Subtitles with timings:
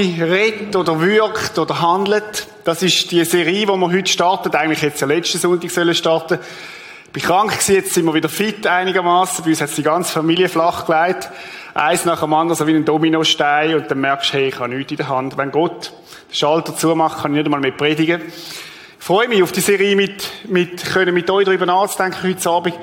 [0.00, 4.54] Redet oder wirkt oder handelt, das ist die Serie, die wir heute starten.
[4.54, 6.38] Eigentlich es ja letzten Sonntag sollen starten.
[7.06, 9.44] Ich bin krank jetzt sind wir wieder fit einigermaßen.
[9.44, 11.28] Bei uns hat die ganze Familie flach gelegt.
[11.74, 13.74] Eins nach dem anderen, so wie ein Dominostein.
[13.74, 15.36] Und dann merkst du, hey, ich habe nichts in der Hand.
[15.36, 15.92] Wenn Gott
[16.30, 18.22] den Schalter zumacht, kann ich nicht einmal mehr predigen.
[18.98, 22.74] Ich freue mich auf die Serie mit, mit, können mit euch darüber nachzudenken heute Abend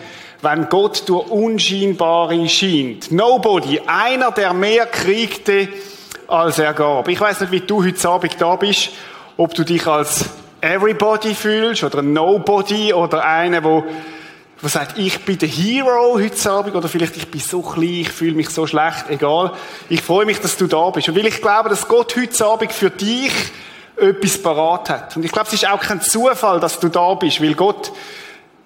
[0.42, 3.12] wenn Gott durch Unscheinbare scheint.
[3.12, 5.68] Nobody, einer, der mehr kriegte,
[6.28, 7.08] als er gab.
[7.08, 8.89] Ich weiß nicht, wie du heute Abend da bist,
[9.38, 10.25] ob du dich als
[10.61, 13.83] Everybody fühlst oder Nobody oder einer, wo
[14.59, 18.09] wo sagt, ich bin der Hero heute Abend oder vielleicht ich bin so klein, ich
[18.09, 19.53] fühle mich so schlecht, egal.
[19.88, 21.08] Ich freue mich, dass du da bist.
[21.09, 23.31] Und weil ich glaube, dass Gott heute Abend für dich
[23.95, 25.16] etwas parat hat.
[25.16, 27.92] Und ich glaube, es ist auch kein Zufall, dass du da bist, weil Gott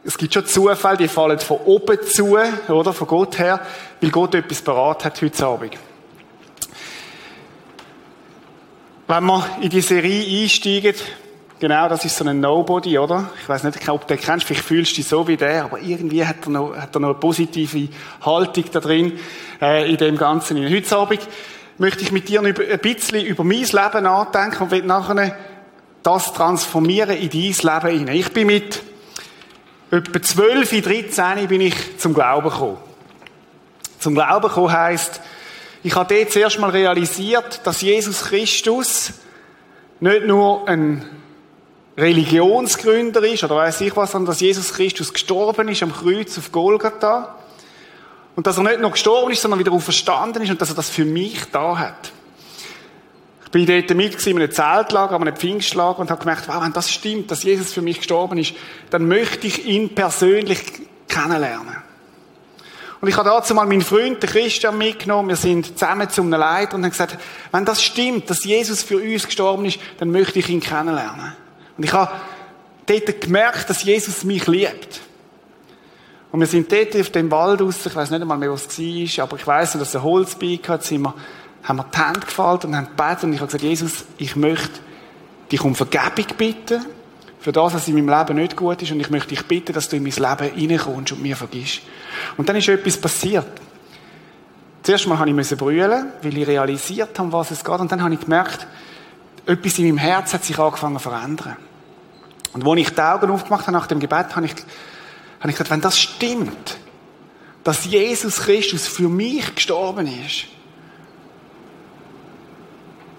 [0.03, 2.35] es gibt schon Zufälle, die fallen von oben zu,
[2.69, 2.93] oder?
[2.93, 3.59] Von Gott her,
[3.99, 5.77] weil Gott etwas parat hat heute Abend.
[9.11, 10.95] Wenn wir in die Serie einsteigen,
[11.59, 13.29] genau, das ist so ein Nobody, oder?
[13.41, 15.79] Ich weiß nicht, ob du den kennst, vielleicht fühlst du dich so wie der, aber
[15.81, 17.89] irgendwie hat er noch, hat er noch eine positive
[18.21, 19.19] Haltung da drin,
[19.61, 20.63] äh, in dem Ganzen.
[20.63, 21.27] Heute Abend
[21.77, 25.35] möchte ich mit dir ein bisschen über mein Leben nachdenken und will nachher
[26.03, 28.15] das transformieren in dein Leben hinein.
[28.15, 28.81] Ich bin mit
[29.91, 32.77] etwa 12, 13 bin ich zum Glauben gekommen.
[33.99, 35.19] Zum Glauben gekommen heisst,
[35.83, 39.13] ich habe dort zuerst mal realisiert, dass Jesus Christus
[39.99, 41.03] nicht nur ein
[41.97, 46.51] Religionsgründer ist, oder weiß ich was, sondern dass Jesus Christus gestorben ist am Kreuz auf
[46.51, 47.35] Golgatha.
[48.35, 50.89] Und dass er nicht nur gestorben ist, sondern wieder auferstanden ist und dass er das
[50.89, 52.11] für mich da hat.
[53.43, 56.71] Ich bin dort mit in einem Zeltlager, an einem Pfingstlager und habe gemerkt, wow, wenn
[56.71, 58.53] das stimmt, dass Jesus für mich gestorben ist,
[58.89, 60.61] dann möchte ich ihn persönlich
[61.09, 61.90] kennenlernen.
[63.01, 65.29] Und ich habe dazu mal meinen Freund, den Christian, mitgenommen.
[65.29, 67.17] Wir sind zusammen zum Leiter und haben gesagt,
[67.51, 71.33] wenn das stimmt, dass Jesus für uns gestorben ist, dann möchte ich ihn kennenlernen.
[71.77, 72.11] Und ich habe
[72.85, 75.01] dort gemerkt, dass Jesus mich liebt.
[76.31, 78.79] Und wir sind dort auf dem Wald raus, ich weiß nicht einmal mehr, was es
[78.79, 81.13] war, aber ich weiß dass er Holzbein hat, sind wir
[81.63, 84.79] haben wir die Hände gefaltet und haben gebetet und ich habe gesagt, Jesus, ich möchte
[85.51, 86.85] dich um Vergebung bitten
[87.41, 89.89] für das, was in meinem Leben nicht gut ist und ich möchte dich bitten, dass
[89.89, 91.81] du in mein Leben reinkommst und mir vergisst.
[92.37, 93.47] Und dann ist etwas passiert.
[94.83, 98.13] Zuerst mal musste ich brüllen, weil ich realisiert habe, was es geht und dann habe
[98.13, 98.67] ich gemerkt,
[99.45, 101.57] etwas in meinem Herz hat sich angefangen zu verändern.
[102.53, 104.53] Und als ich die Augen aufgemacht habe nach dem Gebet, habe ich,
[105.39, 106.77] habe ich gesagt, wenn das stimmt,
[107.63, 110.45] dass Jesus Christus für mich gestorben ist,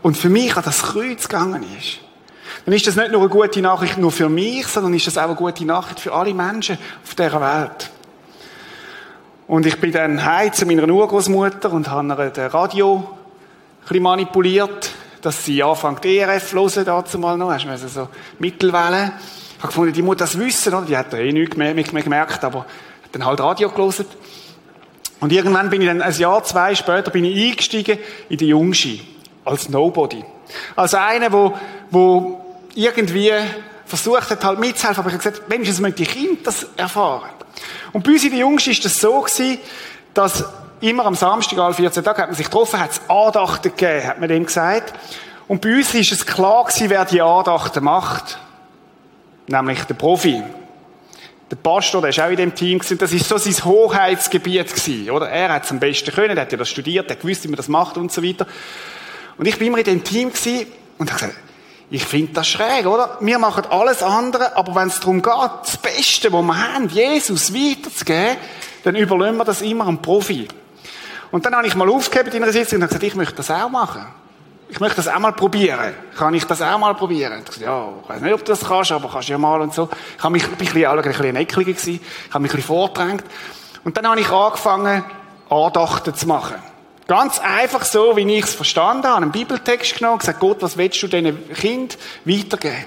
[0.02, 2.00] und für mich an das Kreuz gegangen ist,
[2.64, 5.24] dann ist das nicht nur eine gute Nachricht nur für mich, sondern ist das auch
[5.24, 7.90] eine gute Nachricht für alle Menschen auf dieser Welt.
[9.46, 14.02] Und ich bin dann heim zu meiner Urgroßmutter und habe ihr das Radio ein bisschen
[14.02, 18.08] manipuliert, dass sie anfängt ERF hören, dazu mal noch, hast du so
[18.38, 19.12] Mittelwellen.
[19.56, 20.86] Ich habe gefunden, die muss das wissen, oder?
[20.86, 24.06] Die hat eh nichts mehr, mehr gemerkt, aber hat dann halt Radio gelesen.
[25.20, 27.98] Und irgendwann bin ich dann, ein Jahr, zwei später, bin ich eingestiegen
[28.28, 29.02] in die Jungschi
[29.44, 30.24] als Nobody.
[30.74, 31.54] Als einer, wo,
[31.90, 32.41] wo
[32.74, 33.32] irgendwie
[33.86, 37.30] versucht hat, halt mitzuhelfen, aber ich habe gesagt, wenigstens möchte die Kinder das erfahren.
[37.92, 39.58] Und bei uns in der Jungs ist das so gewesen,
[40.14, 40.44] dass
[40.80, 44.20] immer am Samstag, alle 14 Tage, hat man sich getroffen, hat es Andachten gegeben, hat
[44.20, 44.94] man dem gesagt.
[45.48, 48.38] Und bei uns ist es klar gewesen, wer die Andachten macht.
[49.46, 50.42] Nämlich der Profi.
[51.50, 52.96] Der Pastor, der ist auch in dem Team gewesen.
[52.96, 55.28] Das ist so sein Hoheitsgebiet gewesen, oder?
[55.28, 57.56] Er hat es am besten können, er hat ja das studiert, er gewusst, wie man
[57.56, 58.46] das macht und so weiter.
[59.36, 60.30] Und ich bin immer in dem Team
[60.98, 61.38] und habe gesagt,
[61.92, 63.18] ich finde das schräg, oder?
[63.20, 67.52] Wir machen alles andere, aber wenn es darum geht, das Beste, was wir haben, Jesus
[67.52, 68.38] weiterzugeben,
[68.82, 70.48] dann überlassen wir das immer einem Profi.
[71.30, 73.50] Und dann habe ich mal aufgegeben in einer Sitzung und habe gesagt, ich möchte das
[73.50, 74.06] auch machen.
[74.70, 75.92] Ich möchte das auch mal probieren.
[76.16, 77.34] Kann ich das auch mal probieren?
[77.34, 79.60] Und ich gesagt, ja, ich weiß nicht, ob du das kannst, aber kannst ja mal
[79.60, 79.90] und so.
[80.16, 82.00] Ich habe mich, bin ein bisschen, ein bisschen eckliger gewesen.
[82.00, 83.24] Ich habe mich ein bisschen vordrängt.
[83.84, 85.04] Und dann habe ich angefangen,
[85.50, 86.71] Andachten zu machen.
[87.12, 90.78] Ganz einfach so, wie ich es verstanden habe, einen Bibeltext genommen und gesagt, Gott, was
[90.78, 92.86] willst du diesen Kind weitergeben?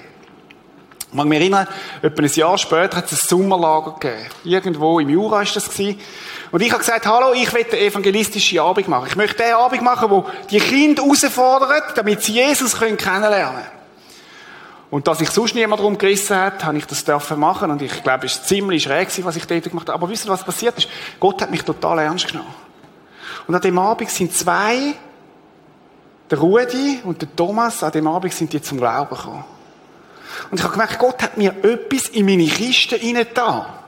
[1.06, 1.68] Ich mag mich erinnern,
[2.02, 4.26] etwa ein Jahr später hat es ein Sommerlager gegeben.
[4.42, 5.68] Irgendwo im Jura ist das.
[5.78, 9.06] Und ich habe gesagt, hallo, ich will eine evangelistische Abend machen.
[9.06, 13.66] Ich möchte eine Abend machen, wo die Kinder herausfordert, damit sie Jesus kennenlernen können.
[14.90, 17.70] Und dass ich sonst niemand darum gerissen hat, habe ich das dürfen machen.
[17.70, 19.94] Und ich glaube, es war ziemlich schräg, was ich dort gemacht habe.
[19.94, 20.88] Aber wisst ihr, was passiert ist?
[21.20, 22.65] Gott hat mich total ernst genommen.
[23.46, 24.94] Und an dem Abend sind zwei,
[26.30, 29.44] der Rudi und der Thomas, an dem Abend sind die zum Glauben gekommen.
[30.50, 32.98] Und ich habe gemerkt, Gott hat mir etwas in meine Kiste
[33.32, 33.82] da.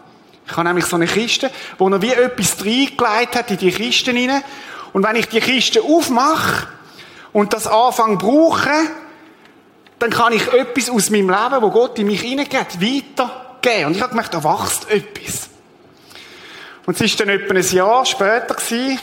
[0.47, 4.13] Ich habe nämlich so eine Kiste, wo er wie etwas reingelegt hat in die Kiste
[4.13, 4.43] rein.
[4.93, 6.69] Und wenn ich die Kiste aufmache
[7.33, 8.71] und das Anfang brauche,
[9.99, 13.87] dann kann ich etwas aus meinem Leben, wo Gott in mich hineingeht, weitergeben.
[13.87, 15.51] Und ich habe gemerkt, da wächst etwas.
[16.87, 18.99] Und es ist dann etwa ein Jahr später gewesen,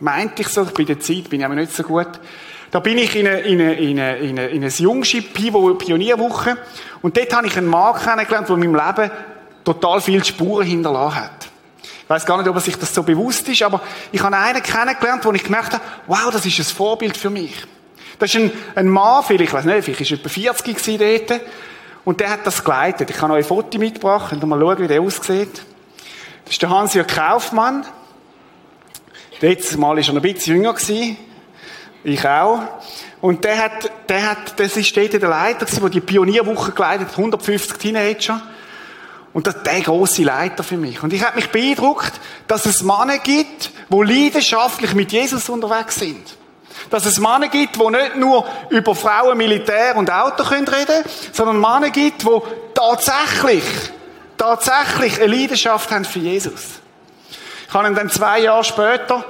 [0.00, 2.08] meinte ich so, bei der Zeit bin ich aber nicht so gut,
[2.70, 5.74] da bin ich in, eine, in, eine, in, eine, in, eine, in ein Jungschip, Pivo
[5.74, 6.56] Pionierwoche,
[7.02, 9.10] und dort habe ich einen Mann kennengelernt, der in meinem Leben
[9.64, 11.48] total viele Spuren hinterlassen hat.
[12.02, 13.80] Ich weiß gar nicht, ob er sich das so bewusst ist, aber
[14.12, 17.54] ich habe einen kennengelernt, wo ich gemerkt habe, wow, das ist ein Vorbild für mich.
[18.18, 21.26] Das ist ein, ein Mann, vielleicht, ich weiß nicht, vielleicht war er etwa 40 gewesen
[21.28, 21.40] dort,
[22.04, 23.10] und der hat das geleitet.
[23.10, 25.62] Ich habe euch ein Foto mitgebracht, ihr mal schauen, wie der aussieht.
[26.44, 27.84] Das ist der Hans-Jörg Kaufmann.
[29.40, 30.74] Letztes Mal war er noch ein bisschen jünger.
[32.04, 32.60] Ich auch.
[33.20, 37.08] Und der hat, der hat, das ist dort der Leiter gewesen, der die Pionierwoche geleitet
[37.08, 38.40] hat, 150 Teenager.
[39.32, 41.02] Und das ist der grosse Leiter für mich.
[41.02, 42.12] Und ich habe mich beeindruckt,
[42.46, 46.36] dass es Männer gibt, die leidenschaftlich mit Jesus unterwegs sind.
[46.88, 51.60] Dass es Männer gibt, die nicht nur über Frauen, Militär und Auto reden können, sondern
[51.60, 52.38] Männer gibt, die
[52.72, 53.64] tatsächlich,
[54.38, 56.80] tatsächlich eine Leidenschaft haben für Jesus.
[57.68, 59.24] Ich habe ihn dann zwei Jahre später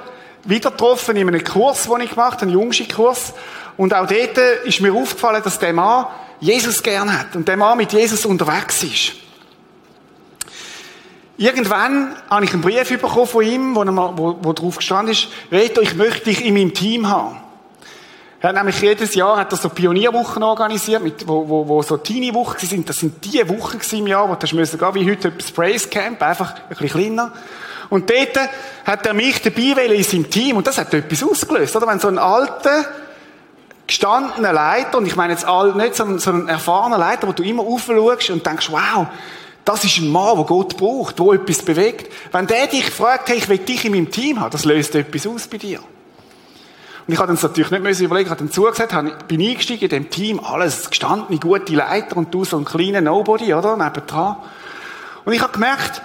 [0.44, 3.32] wieder getroffen in einem Kurs, den ich gemacht habe, einen Jungschi-Kurs.
[3.76, 6.06] Und auch dort ist mir aufgefallen, dass der Mann
[6.40, 9.12] Jesus gern hat und der Mann mit Jesus unterwegs ist.
[11.38, 15.82] Irgendwann habe ich einen Brief bekommen von ihm, wo, wo, wo drauf gestanden ist, Reto,
[15.82, 17.40] ich möchte dich in meinem Team haben.
[18.40, 21.96] Er hat nämlich jedes Jahr hat er so Pionierwochen organisiert, mit, wo, wo, wo so
[21.96, 22.88] Teenie-Wochen sind.
[22.88, 26.22] Das sind die Wochen im Jahr, wo du müssen gehen, wie heute ein Praise Camp,
[26.22, 27.32] einfach ein bisschen kleiner.
[27.96, 28.38] Und dort
[28.84, 31.86] hat er mich dabei in seinem Team und das hat etwas ausgelöst, oder?
[31.86, 32.84] Wenn so ein alter,
[33.86, 37.32] gestandener Leiter, und ich meine jetzt all, nicht so ein, so ein erfahrener Leiter, wo
[37.32, 39.06] du immer aufschaust und denkst, wow,
[39.64, 42.12] das ist ein Mann, der Gott braucht, der etwas bewegt.
[42.32, 45.26] Wenn der dich fragt, hey, ich will dich in meinem Team haben, das löst etwas
[45.26, 45.78] aus bei dir.
[45.78, 49.88] Und ich habe dann natürlich nicht müssen überlegen, ich habe dann zugesagt, bin eingestiegen in
[49.88, 54.36] dem Team, alles gestandene, gute Leiter und du so ein kleiner Nobody, oder, nebendran.
[55.24, 56.02] Und ich habe gemerkt,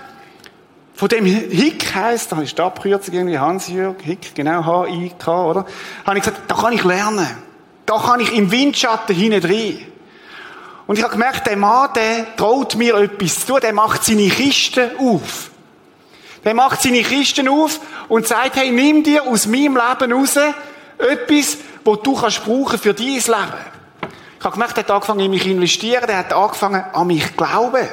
[1.01, 5.65] von dem Hick heisst, da ist die Abkürzung irgendwie Hans-Jörg, Hick, genau, H-I-K, oder?
[6.05, 7.27] Habe ich gesagt, da kann ich lernen.
[7.87, 9.79] Da kann ich im Windschatten hinein rein.
[10.85, 14.29] Und ich habe gemerkt, der Mann, der traut mir etwas zu tun, der macht seine
[14.29, 15.49] Kisten auf.
[16.45, 20.37] Der macht seine Kisten auf und sagt, hey, nimm dir aus meinem Leben raus
[20.99, 23.25] etwas, wo du kannst brauchen für dein Leben.
[24.37, 27.25] Ich habe gemerkt, er hat angefangen, in mich zu investieren, der hat angefangen, an mich
[27.25, 27.87] zu glauben.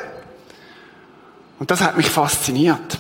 [1.59, 2.99] Und das hat mich fasziniert.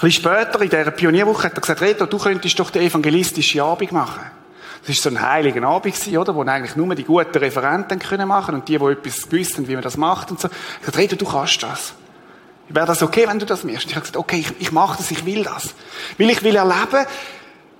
[0.00, 3.62] Ein bisschen später, in dieser Pionierwoche, hat er gesagt, Reto, du könntest doch die evangelistische
[3.62, 4.22] Abend machen.
[4.86, 6.34] Das war so ein heiliger Abend, oder?
[6.34, 9.82] Wo eigentlich nur die guten Referenten können machen und die, die etwas haben, wie man
[9.82, 10.48] das macht und so.
[10.48, 11.92] Ich gesagt, Reto, du kannst das.
[12.70, 13.86] Wäre das okay, wenn du das machst?
[13.86, 15.74] Ich habe gesagt, okay, ich, ich mache das, ich will das.
[16.16, 17.04] Weil ich will erleben,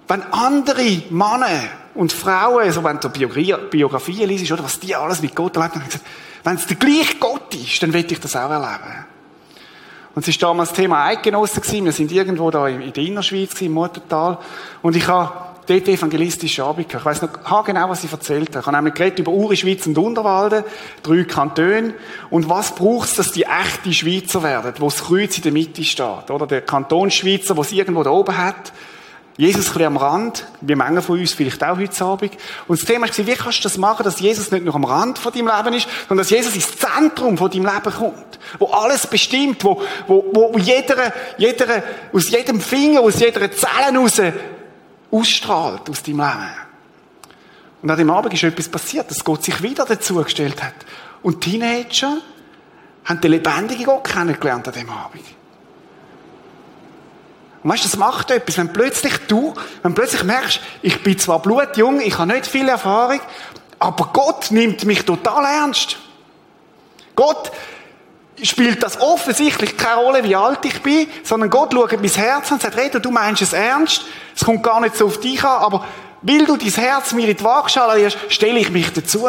[0.08, 1.62] wenn andere Männer
[1.94, 5.84] und Frauen, also wenn du Biografien liest, oder was die alles mit Gott erlebt haben,
[6.42, 9.06] wenn es der gleiche Gott ist, dann will ich das auch erleben.
[10.14, 11.84] Und es war damals das Thema Eidgenossen gewesen.
[11.84, 14.38] Wir sind irgendwo da in der Innerschweiz, im Muttertal.
[14.82, 15.32] Und ich habe
[15.66, 17.02] dort evangelistische Abend gehabt.
[17.02, 18.60] Ich weiss noch genau, was ich erzählt habe.
[18.60, 20.64] Ich habe nämlich über Uri, Schweiz und Unterwalden,
[21.02, 21.94] drei Kantone.
[22.28, 25.84] Und was braucht es, dass die echte Schweizer werden, wo das Kreuz in der Mitte
[25.84, 26.46] steht, oder?
[26.46, 28.72] Der Kantonsschweizer, wo es irgendwo da oben hat.
[29.40, 32.36] Jesus ein am Rand, wie manche von uns vielleicht auch heute Abend.
[32.68, 35.18] Und das Thema war, wie kannst du das machen, dass Jesus nicht nur am Rand
[35.18, 38.38] von deinem Leben ist, sondern dass Jesus ins Zentrum von deinem Leben kommt.
[38.58, 41.82] Wo alles bestimmt, wo, wo, wo jeder, jeder,
[42.12, 44.20] aus jedem Finger, aus jeder Zelle raus
[45.10, 46.50] ausstrahlt aus deinem Leben.
[47.80, 50.74] Und an dem Abend ist etwas passiert, dass Gott sich wieder dazugestellt hat.
[51.22, 52.18] Und Teenager
[53.06, 55.39] haben den lebendigen Gott kennengelernt an dem Abend.
[57.62, 62.00] Und weißt, das macht etwas, wenn plötzlich du, wenn plötzlich merkst, ich bin zwar blutjung,
[62.00, 63.20] ich habe nicht viel Erfahrung,
[63.78, 65.98] aber Gott nimmt mich total ernst.
[67.16, 67.52] Gott
[68.42, 72.62] spielt das offensichtlich keine Rolle, wie alt ich bin, sondern Gott schaut mein Herz und
[72.62, 75.84] sagt, Reda, du meinst es ernst, es kommt gar nicht so auf dich an, aber
[76.22, 79.28] weil du dein Herz mir in die Waagschale legst, stelle ich mich dazu.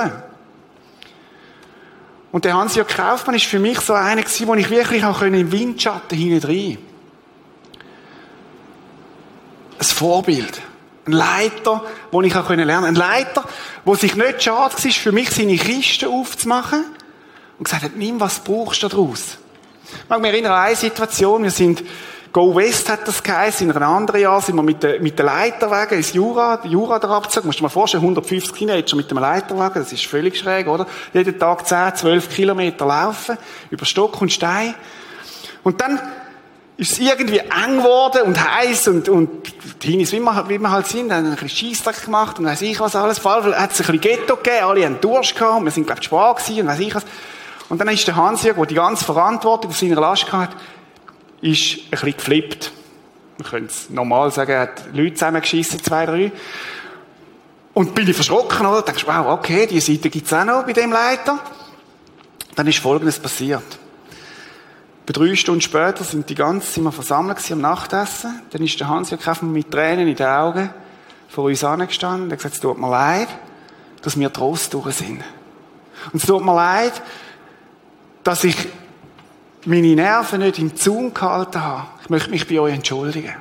[2.31, 5.51] Und der Hans-Jörg Kaufmann ist für mich so einer gewesen, wo ich wirklich auch im
[5.51, 6.77] Windschatten hinein
[9.81, 10.61] ein Vorbild.
[11.07, 12.87] Ein Leiter, wo ich lernen konnte.
[12.87, 13.43] Ein Leiter,
[13.83, 16.85] wo sich nicht schade war, für mich seine Kiste aufzumachen
[17.57, 19.37] und gesagt hat, nimm, was brauchst du daraus.
[19.83, 21.83] Ich mag mich erinnern an eine Situation, wir sind,
[22.31, 25.25] Go West hat das geheißen, in einem anderen Jahr sind wir mit den, mit den
[25.25, 27.47] Leiterwagen ins Jura, Jura da abgezogen.
[27.47, 30.87] Musst du dir mal vorstellen, 150 Teenager mit dem Leiterwagen, das ist völlig schräg, oder?
[31.13, 33.37] Jeden Tag 10, 12 Kilometer laufen,
[33.69, 34.75] über Stock und Stein.
[35.63, 35.99] Und dann
[36.77, 39.29] ist es irgendwie eng geworden und heiß und, und
[39.79, 42.79] Teenies, wie wir, wie wir halt sind, haben ein bisschen Scheissdreck gemacht und weiss ich
[42.79, 43.19] was alles.
[43.19, 46.01] Vor allem hat es ein bisschen Ghetto gegeben, alle haben Durst gehabt wir sind, glaube
[46.01, 47.05] ich, Spar gewesen und weiss ich was.
[47.69, 50.57] Und dann ist der Hans-Jörg, der die ganze Verantwortung auf seiner Last hatte,
[51.41, 52.71] ist ein bisschen geflippt.
[53.37, 56.31] Man könnte es normal sagen, er hat Leute zusammengeschissen, zwei, drei.
[57.73, 58.81] Und bin ich verschrocken, oder?
[58.81, 61.39] Denkst, wow, okay, die Seite gibt's auch noch bei dem Leiter.
[62.55, 63.63] Dann ist Folgendes passiert.
[65.13, 68.41] Drei Stunden später sind die ganze, sind wir versammelt am Nachtessen.
[68.51, 70.69] Dann ist der Hans-Jörg mit Tränen in den Augen
[71.27, 73.27] vor uns angestanden und hat gesagt, es tut mir leid,
[74.01, 75.21] dass wir Trost durch sind.
[76.11, 77.01] Und es tut mir leid,
[78.23, 78.55] dass ich
[79.65, 81.87] meine Nerven nicht im Zaun gehalten habe.
[82.03, 83.33] Ich möchte mich bei euch entschuldigen.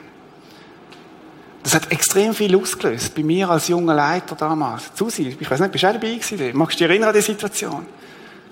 [1.63, 4.91] Das hat extrem viel ausgelöst, bei mir als junger Leiter damals.
[4.95, 6.57] Susi, ich weiß nicht, bist du auch dabei gewesen?
[6.57, 7.87] Magst du dich erinnern an die Situation?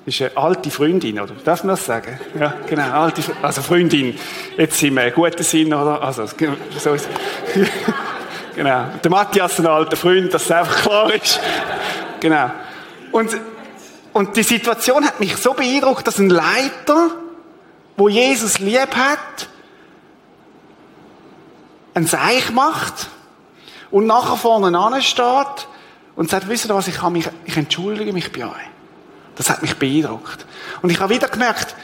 [0.09, 1.35] Ist eine alte Freundin, oder?
[1.45, 2.19] Darf man das sagen?
[2.39, 4.19] Ja, genau, alte, also Freundin.
[4.57, 6.03] Jetzt sind wir ein guter Sinn, oder?
[6.03, 6.27] Also,
[6.79, 7.09] so ist,
[8.57, 8.87] genau.
[9.03, 11.41] Der Matthias, ein alter Freund, dass es einfach klar ist.
[12.21, 12.51] Genau.
[13.13, 13.31] Und,
[14.13, 17.11] und die Situation hat mich so beeindruckt, dass ein Leiter,
[17.97, 19.49] wo Jesus lieb hat,
[21.95, 23.09] ein Seich macht
[23.91, 25.69] und nachher vorne ansteht
[26.17, 28.78] und sagt, wisst ihr was, ich, mich, ich entschuldige mich bei euch.
[29.39, 30.45] Das hat mich beeindruckt.
[30.83, 31.75] Und ich habe wieder gemerkt,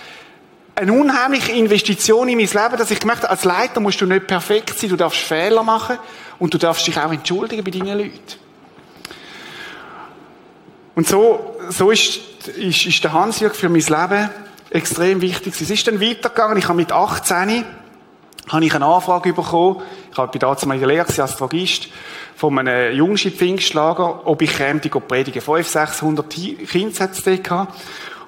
[0.75, 4.26] eine unheimliche Investition in mein Leben, dass ich gemerkt habe, als Leiter musst du nicht
[4.26, 5.99] perfekt sein, du darfst Fehler machen
[6.40, 8.44] und du darfst dich auch entschuldigen bei deinen Leuten.
[10.96, 12.18] Und so, so ist,
[12.56, 14.30] ist, ist der Hans-Jörg für mein Leben
[14.70, 15.61] extrem wichtig.
[15.61, 16.56] Es ist dann weitergegangen.
[16.58, 17.64] Ich habe mit 18
[18.49, 19.80] habe ich eine Anfrage bekommen.
[20.11, 20.38] Ich habe bei
[20.76, 21.88] der Lehre als Drogist
[22.37, 25.41] von einem Jungschip Pfingstlager, ob ich käme, die predigen.
[25.41, 27.75] 500, 600 Kinder hat es gehabt.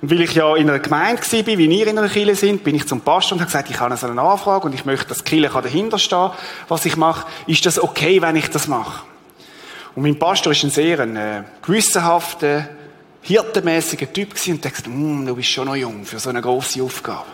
[0.00, 2.74] Und weil ich ja in einer Gemeinde war, wie ihr in einer Kirche sind, bin
[2.74, 5.24] ich zum Pastor und habe gesagt, ich habe so eine Anfrage und ich möchte, dass
[5.24, 6.30] die Kirche dahinter stehen
[6.68, 7.26] was ich mache.
[7.46, 9.04] Ist das okay, wenn ich das mache?
[9.94, 12.68] Und mein Pastor ist ein sehr ein, äh, gewissenhafter,
[13.22, 16.82] hirtenmäßiger Typ gewesen und dachte, mm, du bist schon noch jung für so eine grosse
[16.82, 17.24] Aufgabe.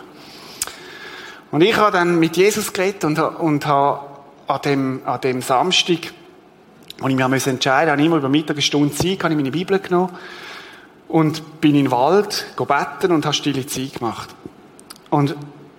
[1.51, 3.99] Und ich habe dann mit Jesus geredet und, und habe
[4.47, 5.99] an dem, an dem Samstag
[7.03, 9.51] und ich mich entscheiden habe ich immer über Mittag eine Stunde Zeit, habe ich meine
[9.51, 10.13] Bibel genommen
[11.09, 14.29] und bin in den Wald beten und habe stille Zeit gemacht.
[15.09, 15.35] Und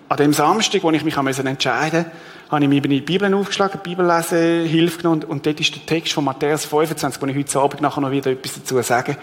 [0.07, 2.11] an dem Samstag, wo ich mich entscheiden musste,
[2.51, 6.25] habe ich mir meine Bibel aufgeschlagen, Bibellese, Hilfe genommen und dort ist der Text von
[6.25, 9.17] Matthäus 25, wo ich heute Abend nachher noch wieder etwas dazu sage,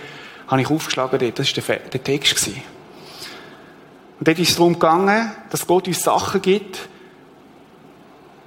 [0.48, 1.38] habe ich aufgeschlagen dort.
[1.38, 2.48] Das war der, Text.
[4.18, 6.80] Und dort ist es darum gegangen, dass Gott uns Sachen gibt,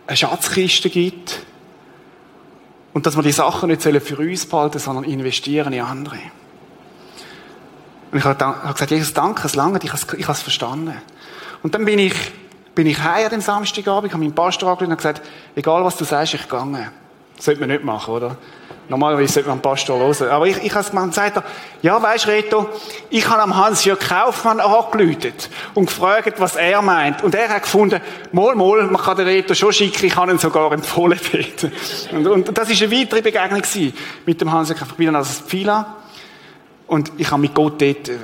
[0.08, 1.40] eine Schatzkiste gibt,
[2.96, 6.16] und dass wir die Sachen nicht für uns behalten, sondern investieren in andere.
[8.10, 10.94] Und ich habe gesagt, Jesus, danke, es lange, ich habe es verstanden.
[11.62, 12.16] Und dann bin ich,
[12.74, 15.24] bin ich heim an dem Samstagabend, habe meinen Pastor angerufen und gesagt,
[15.58, 16.92] egal was du sagst, ich gehe.
[17.36, 18.38] Das sollte man nicht machen, oder?
[18.88, 20.30] Normalerweise sollte man Pastor hören.
[20.30, 21.42] Aber ich, ich habe mal gesagt,
[21.82, 22.70] ja, weisst Reto,
[23.10, 27.24] ich habe am Hans-Jörg Kaufmann angelötet und gefragt, was er meint.
[27.24, 28.00] Und er hat gefunden,
[28.32, 31.72] mal, mal, man kann den Reto schon schicken, ich habe ihn sogar empfohlen dort.
[32.12, 33.62] Und, und das war eine weitere Begegnung
[34.26, 34.94] mit dem Hans-Jörg Kaufmann.
[34.94, 35.96] Ich bin dann als Pfila
[36.88, 38.18] und ich habe mit Gott dort, äh,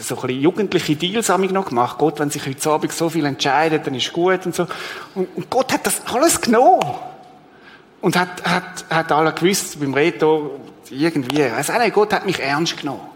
[0.00, 1.98] so ein bisschen jugendliche Deals noch gemacht.
[1.98, 4.66] Gott, wenn sich heute Abend so viel entscheidet, dann ist gut und so.
[5.14, 6.80] Und, und Gott hat das alles genommen.
[8.00, 12.78] Und hat, hat, hat alle gewusst, beim Reto, irgendwie, auch nicht, Gott hat mich ernst
[12.78, 13.06] genommen.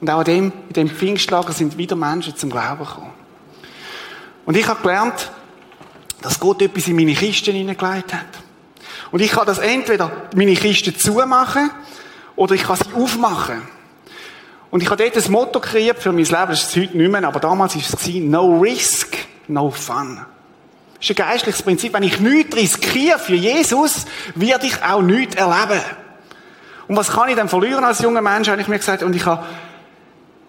[0.00, 3.12] Und auch in dem, in dem Pfingstlager sind wieder Menschen zum Glauben gekommen.
[4.44, 5.30] Und ich habe gelernt,
[6.22, 8.26] dass Gott etwas in meine Kisten hineingelegt hat.
[9.10, 11.70] Und ich kann das entweder meine Kiste zumachen
[12.36, 13.62] oder ich kann sie aufmachen.
[14.70, 17.24] Und ich habe dort ein Motto kreiert für mein Leben, das ist heute nicht mehr,
[17.24, 19.16] aber damals war es, no risk,
[19.48, 20.20] no fun.
[20.98, 21.92] Das ist ein geistliches Prinzip.
[21.92, 25.80] Wenn ich nichts riskiere für Jesus, werde ich auch nichts erleben.
[26.88, 29.26] Und was kann ich dann verlieren als junger Mensch, habe ich mir gesagt, und ich
[29.26, 29.44] habe,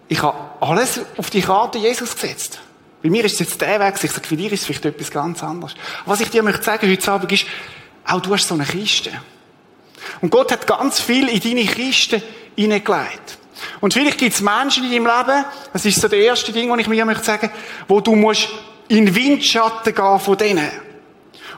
[0.08, 2.60] ich habe alles auf die Karte Jesus gesetzt.
[3.04, 5.12] Bei mir ist es jetzt der Weg, ich sage, für dich ist es vielleicht etwas
[5.12, 5.76] ganz anderes.
[6.06, 7.46] Was ich dir möchte sagen heute Abend ist,
[8.06, 9.12] auch du hast so eine Kiste.
[10.22, 12.22] Und Gott hat ganz viel in deine Kiste
[12.56, 13.38] hineingelegt.
[13.82, 16.80] Und vielleicht gibt es Menschen in deinem Leben, das ist so der erste Ding, was
[16.80, 17.50] ich mir möchte sagen,
[17.88, 18.50] wo du musst
[18.88, 20.70] in Windschatten gehen von denen.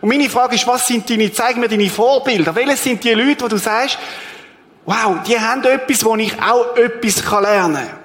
[0.01, 2.55] Und meine Frage ist, was sind deine, zeig mir deine Vorbilder.
[2.55, 3.99] Welche sind die Leute, wo du sagst,
[4.85, 7.99] wow, die haben etwas, wo ich auch etwas lernen kann.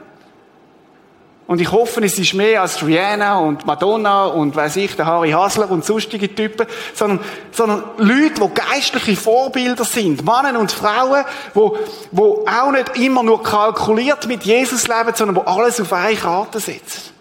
[1.46, 5.30] Und ich hoffe, es ist mehr als Rihanna und Madonna und weiß ich, der Harry
[5.30, 7.20] Hasler und sonstige Typen, sondern,
[7.52, 10.24] sondern Leute, die geistliche Vorbilder sind.
[10.24, 11.76] Männer und Frauen, wo,
[12.12, 16.60] wo auch nicht immer nur kalkuliert mit Jesus leben, sondern wo alles auf eine Karte
[16.60, 17.13] setzen.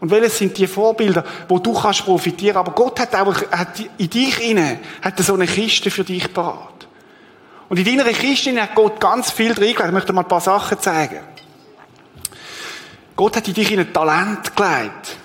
[0.00, 2.56] Und welches sind die Vorbilder, wo du kannst profitieren?
[2.56, 6.86] Aber Gott hat auch hat in dich inne, hat so eine Kiste für dich parat.
[7.68, 9.82] Und in deiner Kiste hat Gott ganz viel drin gelegt.
[9.84, 11.20] Ich möchte mal ein paar Sachen zeigen.
[13.16, 15.16] Gott hat in dich ein Talent gelegt.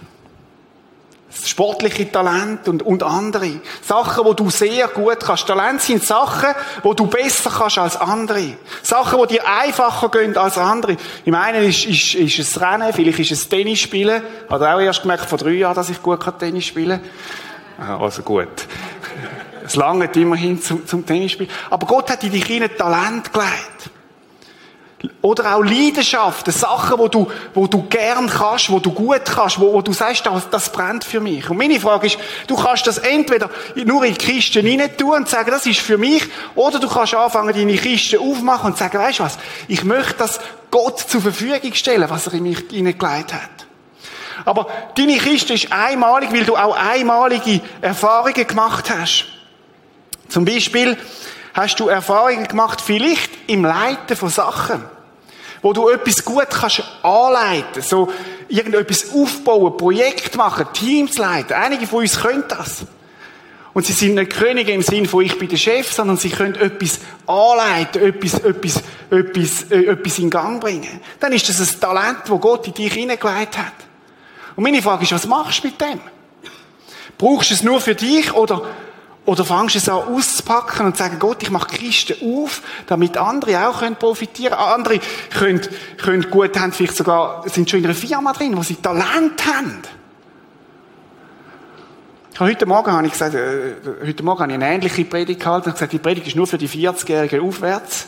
[1.46, 3.60] Sportliche Talent und, und andere.
[3.82, 5.48] Sachen, wo du sehr gut kannst.
[5.48, 6.50] Talent sind Sachen,
[6.84, 8.54] wo du besser kannst als andere.
[8.82, 10.98] Sachen, die dir einfacher gehen als andere.
[11.26, 14.22] Im einen ist, ist, ist es Rennen, vielleicht ist es Tennis spielen.
[14.50, 17.02] Hat auch erst gemerkt vor drei Jahren, dass ich gut Tennis spielen
[17.78, 18.02] kann.
[18.02, 18.68] Also gut.
[19.66, 21.48] Es langt immerhin zum, zum Tennisspiel.
[21.70, 23.93] Aber Gott hat in dich ein Talent gelegt.
[25.22, 29.74] Oder auch Leidenschaften, Sachen, wo du, wo du gern kannst, wo du gut kannst, wo,
[29.74, 31.50] wo du sagst, das, das brennt für mich.
[31.50, 32.18] Und meine Frage ist,
[32.48, 35.98] du kannst das entweder nur in die Kiste rein tun und sagen, das ist für
[35.98, 36.24] mich,
[36.56, 40.40] oder du kannst anfangen, deine Kiste aufmachen und sagen, weißt du was, ich möchte das
[40.72, 43.50] Gott zur Verfügung stellen, was er in mich hineingelegt hat.
[44.46, 49.26] Aber deine Kiste ist einmalig, weil du auch einmalige Erfahrungen gemacht hast.
[50.30, 50.98] Zum Beispiel
[51.54, 54.84] hast du Erfahrungen gemacht, vielleicht im Leiten von Sachen
[55.64, 58.12] wo du etwas gut kannst anleiten, so
[58.50, 61.54] irgendetwas aufbauen, Projekt machen, Teams leiten.
[61.54, 62.86] Einige von uns können das.
[63.74, 66.56] Und sie sind nicht Könige im Sinn von ich bin der Chef, sondern sie können
[66.56, 71.00] etwas anleiten, etwas, etwas, etwas, äh, etwas in Gang bringen.
[71.20, 73.74] Dann ist das ein Talent, das Gott in dich hineingelegt hat.
[74.56, 76.00] Und meine Frage ist, was machst du mit dem?
[77.18, 78.64] Brauchst du es nur für dich oder
[79.26, 83.18] oder fangst du es an auszupacken und zu sagen, Gott, ich mache Christen auf, damit
[83.18, 84.72] andere auch können profitieren können.
[84.74, 85.00] Andere
[85.38, 85.62] können,
[85.98, 89.82] können gut haben, vielleicht sogar, sind schon in einer Firma drin, wo sie Talent haben.
[92.34, 95.40] Ich habe heute Morgen, habe ich gesagt, äh, heute Morgen habe ich eine ähnliche Predigt
[95.40, 98.08] gehalten und gesagt, die Predigt ist nur für die 40-Jährigen aufwärts.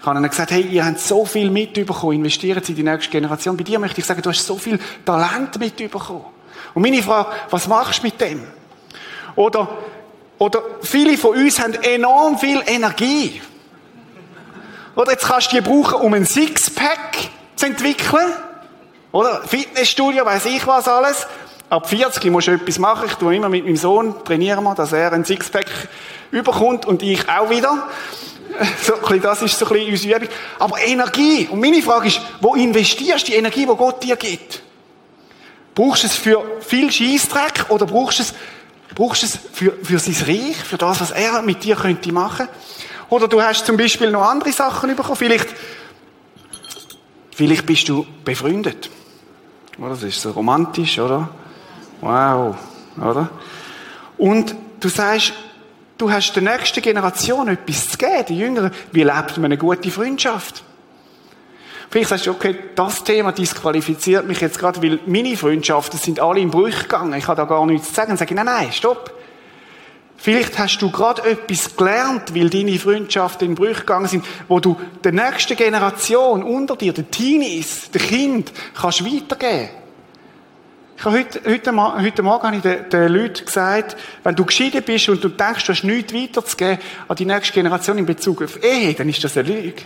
[0.00, 3.56] Ich habe ihnen gesagt, hey, ihr habt so viel mitbekommen, investiert in die nächste Generation.
[3.56, 6.24] Bei dir möchte ich sagen, du hast so viel Talent mitbekommen.
[6.72, 8.42] Und meine Frage, was machst du mit dem?
[9.36, 9.68] Oder,
[10.42, 13.40] oder viele von uns haben enorm viel Energie.
[14.96, 17.16] Oder jetzt kannst du die brauchen, um ein Sixpack
[17.54, 18.26] zu entwickeln.
[19.12, 21.28] Oder Fitnessstudio, weiß ich was alles.
[21.70, 23.04] Ab 40 musst du etwas machen.
[23.06, 25.70] Ich tue immer mit meinem Sohn, trainieren wir, dass er ein Sixpack
[26.32, 27.88] überkommt und ich auch wieder.
[28.82, 30.28] So, das ist so ein bisschen unsere Übung.
[30.58, 31.48] Aber Energie.
[31.52, 34.60] Und meine Frage ist, wo investierst du die Energie, die Gott dir gibt?
[35.74, 38.34] Brauchst du es für viel Scheißdreck oder brauchst du es
[38.94, 42.48] brauchst es für, für sein Reich, für das, was er mit dir könnte machen.
[43.08, 45.16] Oder du hast zum Beispiel noch andere Sachen bekommen.
[45.16, 45.48] Vielleicht,
[47.34, 48.90] vielleicht bist du befreundet.
[49.78, 51.28] Das ist so romantisch, oder?
[52.00, 52.56] Wow,
[52.98, 53.30] oder?
[54.18, 55.32] Und du sagst,
[55.98, 58.70] du hast der nächsten Generation etwas zu geben, die Jüngeren.
[58.92, 60.62] Wie lebt man eine gute Freundschaft?
[61.92, 66.40] Vielleicht sagst du, okay, das Thema disqualifiziert mich jetzt gerade, weil meine Freundschaften sind alle
[66.40, 67.12] im Bruch gegangen.
[67.12, 68.08] Ich habe da gar nichts zu sagen.
[68.08, 69.12] Dann sage ich, nein, nein, stopp.
[70.16, 74.80] Vielleicht hast du gerade etwas gelernt, weil deine Freundschaften in Bruch gegangen sind, wo du
[75.04, 79.68] der nächsten Generation unter dir, den Teenies, den Kind, kannst weitergeben.
[80.96, 84.82] Ich habe heute, heute, heute Morgen habe ich den, den Leuten gesagt, wenn du geschieden
[84.82, 88.64] bist und du denkst, du hast nichts weiterzugeben an die nächste Generation in Bezug auf
[88.64, 89.82] Ehe, dann ist das eine Lüge.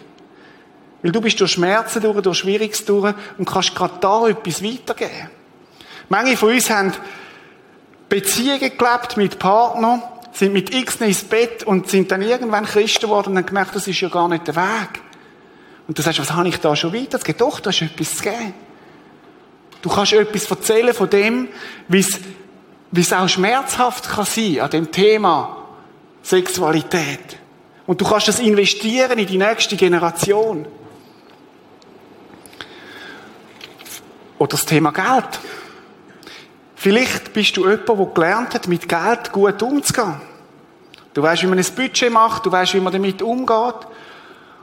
[1.06, 5.30] Weil du bist durch Schmerzen durch, durch Schwieriges durch und kannst gerade da etwas weitergeben.
[6.08, 6.92] Manche von uns haben
[8.08, 13.30] Beziehungen gelebt mit Partnern, sind mit X ins Bett und sind dann irgendwann Christen geworden
[13.30, 15.00] und haben gemerkt, das ist ja gar nicht der Weg.
[15.86, 17.18] Und du sagst, was habe ich da schon weiter?
[17.18, 18.52] Es geht doch, da ist etwas zu geben.
[19.82, 21.46] Du kannst etwas erzählen von dem,
[21.86, 25.68] wie es auch schmerzhaft kann sein an dem Thema
[26.22, 27.38] Sexualität.
[27.86, 30.66] Und du kannst das investieren in die nächste Generation.
[34.38, 35.38] Oder das Thema Geld.
[36.74, 40.20] Vielleicht bist du jemand, der gelernt hat, mit Geld gut umzugehen.
[41.14, 43.74] Du weißt, wie man ein Budget macht, du weißt, wie man damit umgeht.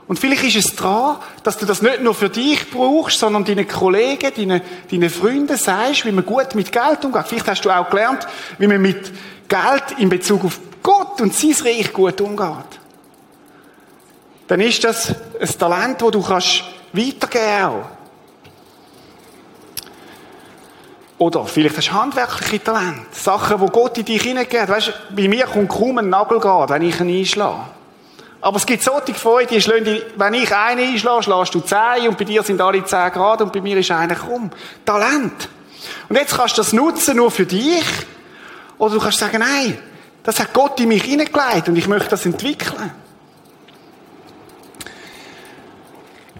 [0.06, 3.66] Und vielleicht ist es dran, dass du das nicht nur für dich brauchst, sondern deinen
[3.66, 4.60] Kollegen, deinen,
[4.90, 7.26] deinen Freunden sagst, wie man gut mit Geld umgeht.
[7.26, 8.26] Vielleicht hast du auch gelernt,
[8.58, 9.12] wie man mit
[9.48, 12.78] Geld in Bezug auf Gott und sein Reich gut umgeht.
[14.46, 18.03] Dann ist das ein Talent, das du kannst weitergeben kannst.
[21.24, 23.06] Oder vielleicht hast du handwerkliche Talente.
[23.12, 24.76] Sachen, die Gott in dich hineingegeben hat.
[24.76, 27.60] Weißt, bei mir kommt kaum ein Nagel wenn ich ihn einschlage.
[28.42, 32.24] Aber es gibt solche Freude, die wenn ich einen einschlage, schlägst du zehn und bei
[32.24, 34.50] dir sind alle zehn Grad und bei mir ist einer krumm.
[34.84, 35.48] Talent.
[36.10, 37.86] Und jetzt kannst du das nutzen nur für dich.
[38.76, 39.78] Oder du kannst sagen, nein,
[40.24, 42.92] das hat Gott in mich hineingelegt und ich möchte das entwickeln.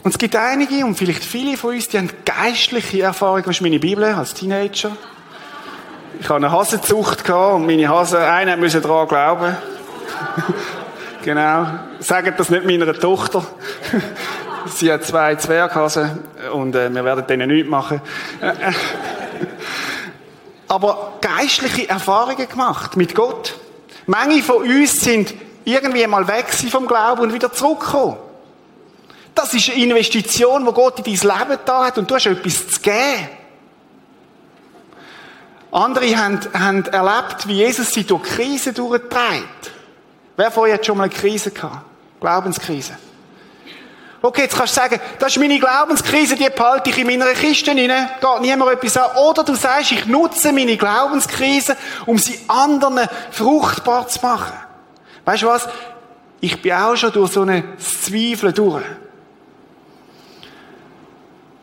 [0.05, 3.45] Und es gibt einige und vielleicht viele von uns, die haben geistliche Erfahrungen.
[3.45, 4.95] Das ist meine Bibel als Teenager.
[6.21, 9.57] Ich habe eine Hasenzucht und meine Hasen, einer müssen daran glauben.
[11.25, 11.67] genau.
[12.01, 13.47] Sagt das nicht meiner Tochter.
[14.67, 18.03] Sie hat zwei Zwerghasen und äh, wir werden denen nichts machen.
[20.69, 23.55] Aber geistliche Erfahrungen gemacht mit Gott.
[24.05, 25.33] Manche von uns sind
[25.65, 28.19] irgendwie mal weg vom Glauben und wieder zurückgekommen.
[29.35, 32.69] Das ist eine Investition, die Gott in dein Leben da hat und du hast etwas
[32.69, 33.29] zu geben.
[35.73, 39.73] Andere haben, haben erlebt, wie Jesus sie durch Krisen durchtreibt.
[40.37, 41.85] Wer euch hat schon mal eine Krise gehabt?
[42.21, 42.97] Glaubenskrise.
[44.23, 47.73] Okay, jetzt kannst du sagen, das ist meine Glaubenskrise, die behalte ich in meiner Kiste
[47.73, 49.17] rein, geht niemand etwas an.
[49.17, 53.01] Oder du sagst, ich nutze meine Glaubenskrise, um sie anderen
[53.33, 54.55] fruchtbar zu machen.
[55.27, 55.69] Weißt du was?
[56.41, 58.85] Ich bin auch schon durch so eine Zweifel durch.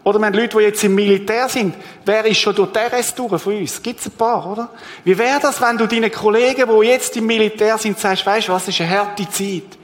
[0.03, 1.75] Oder wir haben Leute, die jetzt im Militär sind.
[2.05, 3.81] Wer ist schon durch RS durch von uns?
[3.81, 4.69] Gibt's ein paar, oder?
[5.03, 8.53] Wie wäre das, wenn du deinen Kollegen, die jetzt im Militär sind, sagst, weißt du
[8.53, 9.77] was, ist eine harte Zeit.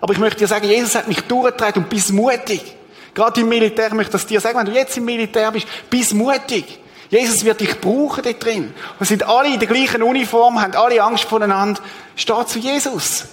[0.00, 2.76] Aber ich möchte dir sagen, Jesus hat mich durchgetragen und bist mutig.
[3.14, 6.78] Gerade im Militär möchte ich dir sagen, wenn du jetzt im Militär bist, bist mutig.
[7.10, 8.72] Jesus wird dich brauchen dort drin.
[8.98, 11.80] Wir sind alle in der gleichen Uniform, haben alle Angst voneinander.
[12.16, 13.26] Steh zu Jesus.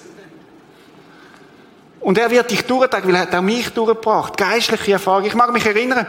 [1.99, 4.38] Und er wird dich durchtragen, weil er hat auch mich durchgebracht.
[4.38, 5.25] Geistliche Erfahrung.
[5.25, 6.07] Ich mag mich erinnern,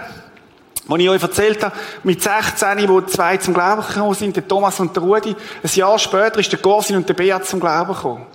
[0.89, 4.79] als ich euch erzählt habe, mit 16, wo zwei zum Glauben gekommen sind, der Thomas
[4.81, 5.35] und der Rudi.
[5.63, 8.27] Ein Jahr später ist der Gorsin und der Beat zum Glauben gekommen.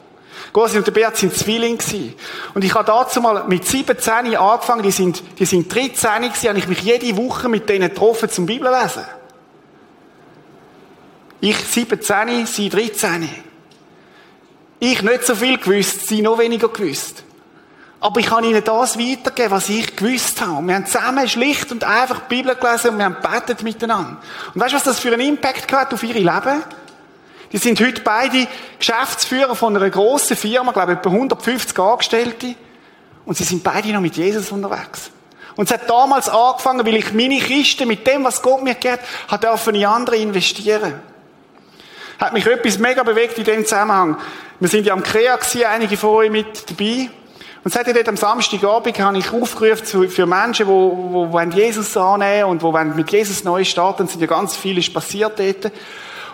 [0.54, 2.14] Gorsin und der Beat sind Zwillinge gewesen.
[2.54, 6.60] Und ich habe dazu mal mit 17 angefangen, die sind, die sind 13 gewesen, habe
[6.60, 9.04] ich mich jede Woche mit denen getroffen zum Bibellesen.
[11.42, 13.30] Ich 17, sie 13.
[14.80, 17.25] Ich nicht so viel gewusst, sie noch weniger gewusst.
[18.06, 20.60] Aber ich kann ihnen das weitergeben, was ich gewusst habe.
[20.60, 24.18] Und wir haben zusammen schlicht und einfach die Bibel gelesen und wir haben betet miteinander.
[24.54, 26.64] Und weißt du, was das für einen Impact hat auf ihr Leben?
[27.52, 32.54] Die sind heute beide Geschäftsführer von einer grossen Firma, glaube ich, etwa 150 Angestellte.
[33.26, 35.10] Und sie sind beide noch mit Jesus unterwegs.
[35.56, 39.02] Und es hat damals angefangen, weil ich meine Kiste mit dem, was Gott mir gegeben
[39.30, 41.02] hat, in andere investieren.
[42.20, 44.20] Hat mich etwas mega bewegt in dem Zusammenhang.
[44.60, 47.10] Wir sind ja am Krea gewesen, einige von euch mit dabei.
[47.66, 52.62] Und seit dort am Samstagabend habe ich aufgerufen für Menschen, die, die Jesus annehmen und
[52.62, 54.04] die mit Jesus neu starten.
[54.04, 55.72] Es sind ja ganz vieles passiert dort.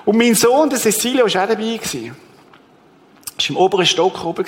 [0.04, 1.80] Und mein Sohn, der Cecilia, war auch dabei.
[1.80, 2.16] Er war
[3.48, 4.46] im oberen Stock oben.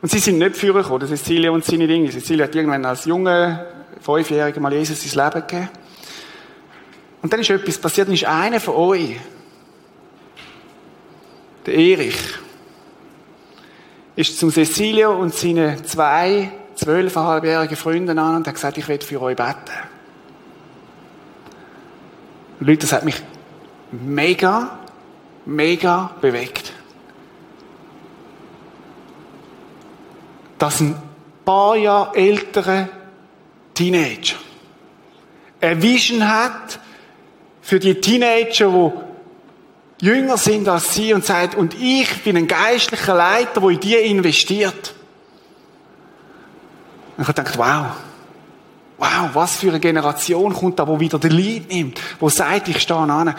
[0.00, 2.12] Und sie sind nicht führen gekommen, Cecilia und seine Dinge.
[2.12, 3.66] Cecilia hat irgendwann als junge,
[4.00, 5.68] fünfjährige mal Jesus sein Leben gegeben.
[7.22, 9.16] Und dann ist etwas passiert, dann ist einer von euch,
[11.66, 12.14] der Erich,
[14.18, 19.22] ist zum Cecilio und seinen zwei zwölfeinhalbjährigen Freunden an und hat gesagt, ich will für
[19.22, 19.54] euch beten.
[22.58, 23.14] Und Leute, das hat mich
[23.92, 24.76] mega,
[25.44, 26.72] mega bewegt.
[30.58, 31.00] Dass ein
[31.44, 32.88] paar Jahre ältere
[33.72, 34.34] Teenager
[35.60, 36.80] eine Vision hat
[37.62, 39.07] für die Teenager, die
[40.00, 44.02] jünger sind als sie und sagt, und ich bin ein geistlicher Leiter, der in dir
[44.02, 44.94] investiert.
[47.16, 47.86] Und ich habe gedacht, wow.
[48.98, 52.80] Wow, was für eine Generation kommt da, wo wieder den Lied nimmt, wo sagt, ich
[52.80, 53.34] stehe an.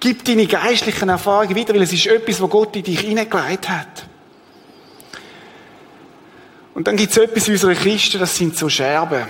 [0.00, 4.06] Gib deine geistlichen Erfahrungen wieder, weil es ist etwas, was Gott in dich hineingelegt hat.
[6.74, 9.24] Und dann gibt es etwas in unserer Kiste, das sind so Scherben.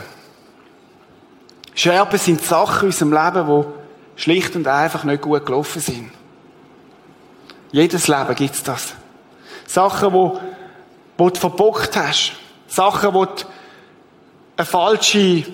[1.74, 6.10] Scherben sind Sachen in unserem Leben, die schlicht und einfach nicht gut gelaufen sind.
[7.72, 8.94] Jedes Leben gibt's das.
[9.66, 10.40] Sachen, wo,
[11.18, 12.32] wo du verbockt hast.
[12.68, 13.44] Sachen, wo du
[14.56, 15.44] eine falsche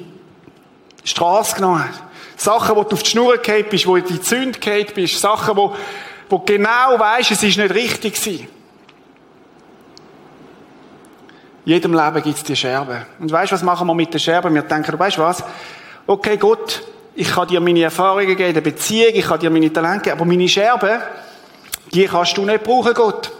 [1.04, 2.02] Straße genommen hast.
[2.42, 5.20] Sachen, wo du auf die Schnur gefallen bist, wo du in die Zünd gefallen bist.
[5.20, 5.74] Sachen, wo,
[6.28, 8.48] wo du genau weisst, es ist nicht richtig gewesen.
[11.64, 13.06] Jedem Leben gibt's die Scherben.
[13.20, 14.52] Und weißt, was machen wir mit den Scherben?
[14.52, 15.44] Wir denken, weißt du was?
[16.06, 16.82] Okay, Gott,
[17.14, 20.16] ich kann dir meine Erfahrungen geben, in der Beziehung, ich kann dir meine Talente geben,
[20.16, 21.00] aber meine Scherben,
[21.94, 23.30] die kannst du nicht brauchen, Gott.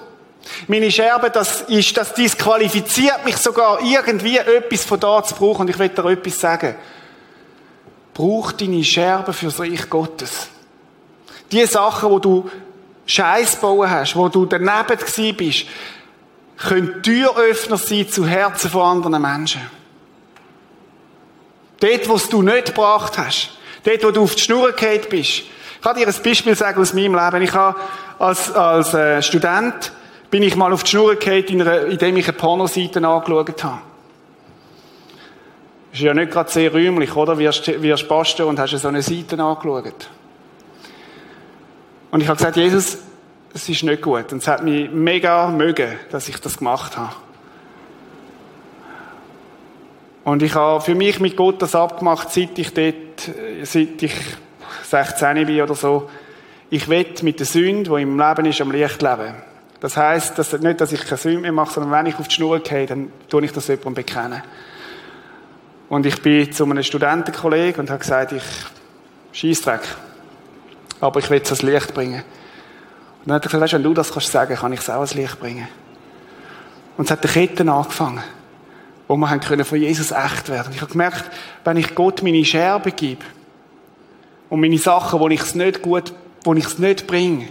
[0.66, 5.62] Meine Scherbe, das ist, das disqualifiziert mich sogar, irgendwie etwas von da zu brauchen.
[5.62, 6.74] Und ich will dir etwas sagen.
[8.14, 10.48] Brauch deine Scherbe für das Reich Gottes.
[11.50, 12.50] Die Sachen, wo du
[13.06, 15.66] Scheiß bauen hast, wo du daneben gewesen bist,
[16.56, 19.62] können Türöffner sein zu Herzen von anderen Menschen.
[21.80, 23.50] Dort, wo du nicht gebracht hast.
[23.82, 25.42] Dort, wo du auf die Schnur gefallen bist.
[25.82, 27.42] Ich kann dir ein Beispiel sagen aus meinem Leben.
[27.42, 27.76] Ich habe
[28.20, 29.90] als, als äh, Student
[30.30, 33.80] bin ich mal auf die Schnur gefallen, in indem ich eine Pornoseite angeschaut habe.
[35.92, 37.36] Ist ja nicht gerade sehr rühmlich, oder?
[37.36, 40.08] Wirst, wirst Pastor und hast so eine Seite angeschaut.
[42.12, 42.98] Und ich habe gesagt, Jesus,
[43.52, 44.32] es ist nicht gut.
[44.32, 47.16] Und es hat mich mega mögen, dass ich das gemacht habe.
[50.22, 53.32] Und ich habe für mich mit Gott das abgemacht, seit ich dort,
[53.64, 54.14] seit ich
[54.92, 56.10] 16 bin oder so.
[56.70, 59.34] Ich will mit der Sünde, die im Leben ist, am Licht leben.
[59.80, 62.34] Das heisst, dass, nicht, dass ich keine Sünde mehr mache, sondern wenn ich auf die
[62.34, 64.42] Schnur gehe, dann tue ich das jemandem bekennen.
[65.88, 68.42] Und ich bin zu einem Studentenkollegen und habe gesagt, ich
[69.32, 69.80] Scheißdreck.
[71.00, 72.22] Aber ich will es ans Licht bringen.
[73.20, 74.94] Und dann hat er gesagt, weißt, wenn du das kannst sagen, kann ich es auch
[74.94, 75.68] ans Licht bringen.
[76.96, 78.22] Und es hat die Ketten angefangen,
[79.08, 80.72] wo wir können von Jesus echt werden.
[80.74, 81.24] Ich habe gemerkt,
[81.64, 83.24] wenn ich Gott meine Scherbe gebe
[84.52, 86.12] und meine Sachen, wo ich es nicht gut,
[86.44, 87.48] wo ich es nicht bringe,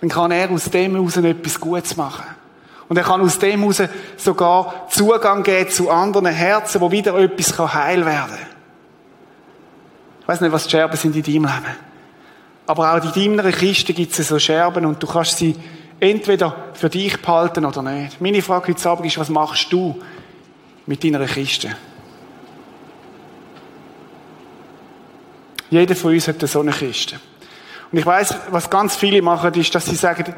[0.00, 2.22] dann kann er aus dem heraus etwas Gutes machen.
[2.88, 3.82] Und er kann aus dem heraus
[4.16, 8.46] sogar Zugang geben zu anderen Herzen, wo wieder etwas heil werden kann.
[10.20, 11.76] Ich weiß nicht, was die Scherben sind in deinem Leben.
[12.68, 15.56] Aber auch in deiner Kiste gibt es so Scherben und du kannst sie
[15.98, 18.20] entweder für dich behalten oder nicht.
[18.20, 20.00] Meine Frage heute Abend ist, was machst du
[20.86, 21.74] mit deiner Kiste?
[25.72, 27.18] Jeder von uns hat so eine Kiste.
[27.90, 30.34] Und ich weiß, was ganz viele machen, ist, dass sie sagen,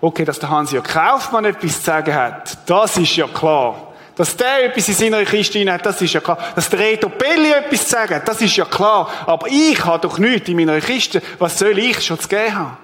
[0.00, 3.88] Okay, dass der Hans-Jörg Kaufmann etwas zu sagen hat, das ist ja klar.
[4.16, 6.38] Dass der etwas in seiner Kiste hat, das ist ja klar.
[6.54, 9.10] Dass der Reto Belli etwas zu sagen hat, das ist ja klar.
[9.26, 11.20] Aber ich habe doch nichts in meiner Kiste.
[11.38, 12.76] Was soll ich schon zu geben haben?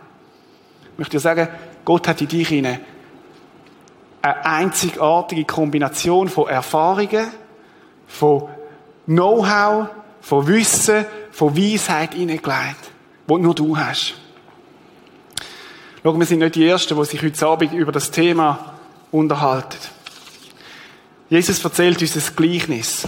[0.93, 1.49] Ich möchte dir sagen,
[1.85, 2.81] Gott hat in dich eine
[4.23, 7.29] einzigartige Kombination von Erfahrungen,
[8.07, 8.49] von
[9.07, 9.89] Know-how,
[10.21, 12.91] von Wissen, von Weisheit hineingelegt,
[13.29, 14.15] die nur du hast.
[16.03, 18.73] Schau, wir sind nicht die Ersten, die sich heute Abend über das Thema
[19.11, 19.77] unterhalten.
[21.29, 23.07] Jesus erzählt uns ein Gleichnis.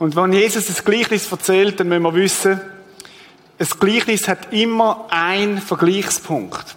[0.00, 2.60] Und wenn Jesus ein Gleichnis erzählt, dann müssen wir wissen,
[3.60, 6.74] ein Gleichnis hat immer einen Vergleichspunkt.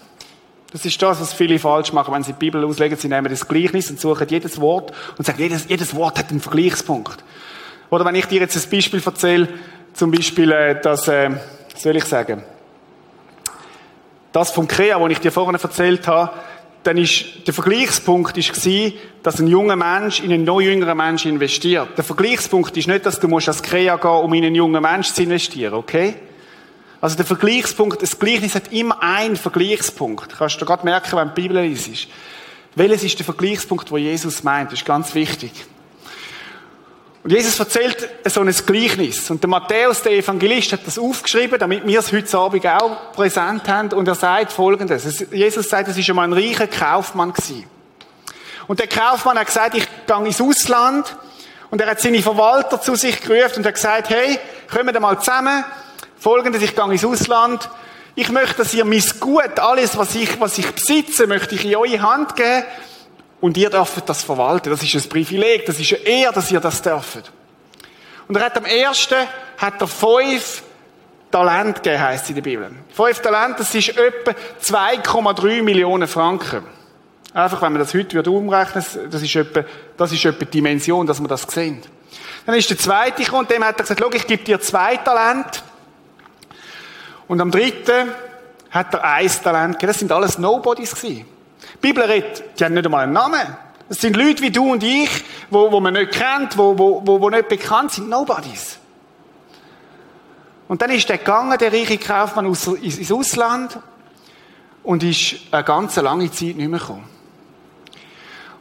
[0.71, 2.97] Das ist das, was viele falsch machen, wenn sie die Bibel auslegen.
[2.97, 6.41] Sie nehmen das Gleichnis und suchen jedes Wort und sagen, jedes, jedes Wort hat einen
[6.41, 7.23] Vergleichspunkt.
[7.93, 9.47] Oder wenn ich dir jetzt ein Beispiel erzähle,
[9.93, 11.29] zum Beispiel, äh, dass, äh,
[11.75, 12.41] soll ich sagen,
[14.31, 16.31] das vom Krea, wo ich dir vorhin erzählt habe,
[16.81, 21.27] dann ist, der Vergleichspunkt ist gewesen, dass ein junger Mensch in einen noch jüngeren Mensch
[21.27, 21.89] investiert.
[21.95, 25.13] Der Vergleichspunkt ist nicht, dass du musst als Krea gehen, um in einen jungen Mensch
[25.13, 26.15] zu investieren, okay?
[26.99, 30.35] Also der Vergleichspunkt, das Gleichnis hat immer einen Vergleichspunkt.
[30.35, 32.07] Kannst du gerade merken, wenn die Bibel ist.
[32.73, 34.71] Welches ist der Vergleichspunkt, wo Jesus meint?
[34.71, 35.51] Das ist ganz wichtig.
[37.23, 39.29] Und Jesus erzählt so ein Gleichnis.
[39.29, 43.67] Und der Matthäus, der Evangelist, hat das aufgeschrieben, damit wir es heute Abend auch präsent
[43.69, 43.93] haben.
[43.93, 45.25] Und er sagt Folgendes.
[45.31, 47.65] Jesus sagt, es ist einmal ein reicher Kaufmann gewesen.
[48.67, 51.15] Und der Kaufmann hat gesagt, ich gehe ins Ausland.
[51.69, 54.37] Und er hat seine Verwalter zu sich gerufen und hat gesagt, hey,
[54.69, 55.63] kommen wir mal zusammen.
[56.19, 57.69] Folgendes, ich gehe ins Ausland.
[58.15, 61.75] Ich möchte, dass ihr mein Gut, alles, was ich, was ich besitze, möchte ich in
[61.75, 62.63] eure Hand geben.
[63.43, 64.69] Und ihr dürft das verwalten.
[64.69, 65.65] Das ist ein Privileg.
[65.65, 67.29] Das ist eine Ehre, dass ihr das dürft.
[68.25, 69.17] Und er hat am ersten,
[69.57, 70.63] hat er fünf
[71.29, 72.71] Talent gegeben, heisst es in der Bibel.
[72.93, 74.31] Fünf Talent, das ist etwa
[74.63, 76.63] 2,3 Millionen Franken.
[77.33, 79.65] Einfach, wenn man das heute würde umrechnen, das ist etwa,
[79.97, 81.81] das ist etwa die Dimension, dass man das sehen.
[82.45, 85.63] Dann ist der zweite gekommen, dem hat er gesagt, schau, ich gebe dir zwei Talent.
[87.27, 88.09] Und am dritten
[88.71, 89.87] hat er ein Talent gegeben.
[89.87, 91.32] Das sind alles Nobodies gewesen.
[91.83, 93.57] Die Bibel redet, die haben nicht einmal einen Namen.
[93.89, 95.09] Es sind Leute wie du und ich,
[95.49, 98.09] wo, wo man nicht kennt, wo, wo, wo, nicht bekannt sind.
[98.09, 98.79] Nobodies.
[100.69, 103.77] Und dann ist der gegangen, der reiche Kaufmann, aus, ins Ausland
[104.83, 107.03] und ist eine ganz lange Zeit nicht mehr gekommen.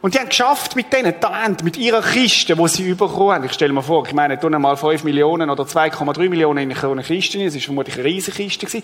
[0.01, 3.45] Und die haben geschafft mit diesen Talenten, mit ihrer Kiste, die sie bekommen haben.
[3.45, 7.03] Ich stelle mir vor, ich meine, tun mal 5 Millionen oder 2,3 Millionen in eine
[7.03, 7.41] Kiste.
[7.41, 8.81] Das war vermutlich eine riesige Kiste.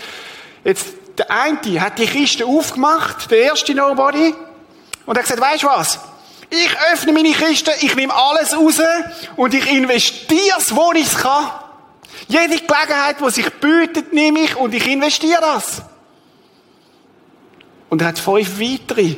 [0.63, 4.33] Jetzt, der eine hat die Kiste aufgemacht, der erste Nobody,
[5.05, 5.99] und hat gesagt, weißt du was?
[6.49, 8.81] Ich öffne meine Kiste, ich nehme alles raus
[9.35, 11.49] und ich investiere es, wo ich es kann.
[12.27, 15.81] Jede Gelegenheit, die sich bietet, nehme ich und ich investiere das.
[17.89, 19.17] Und er hat fünf weitere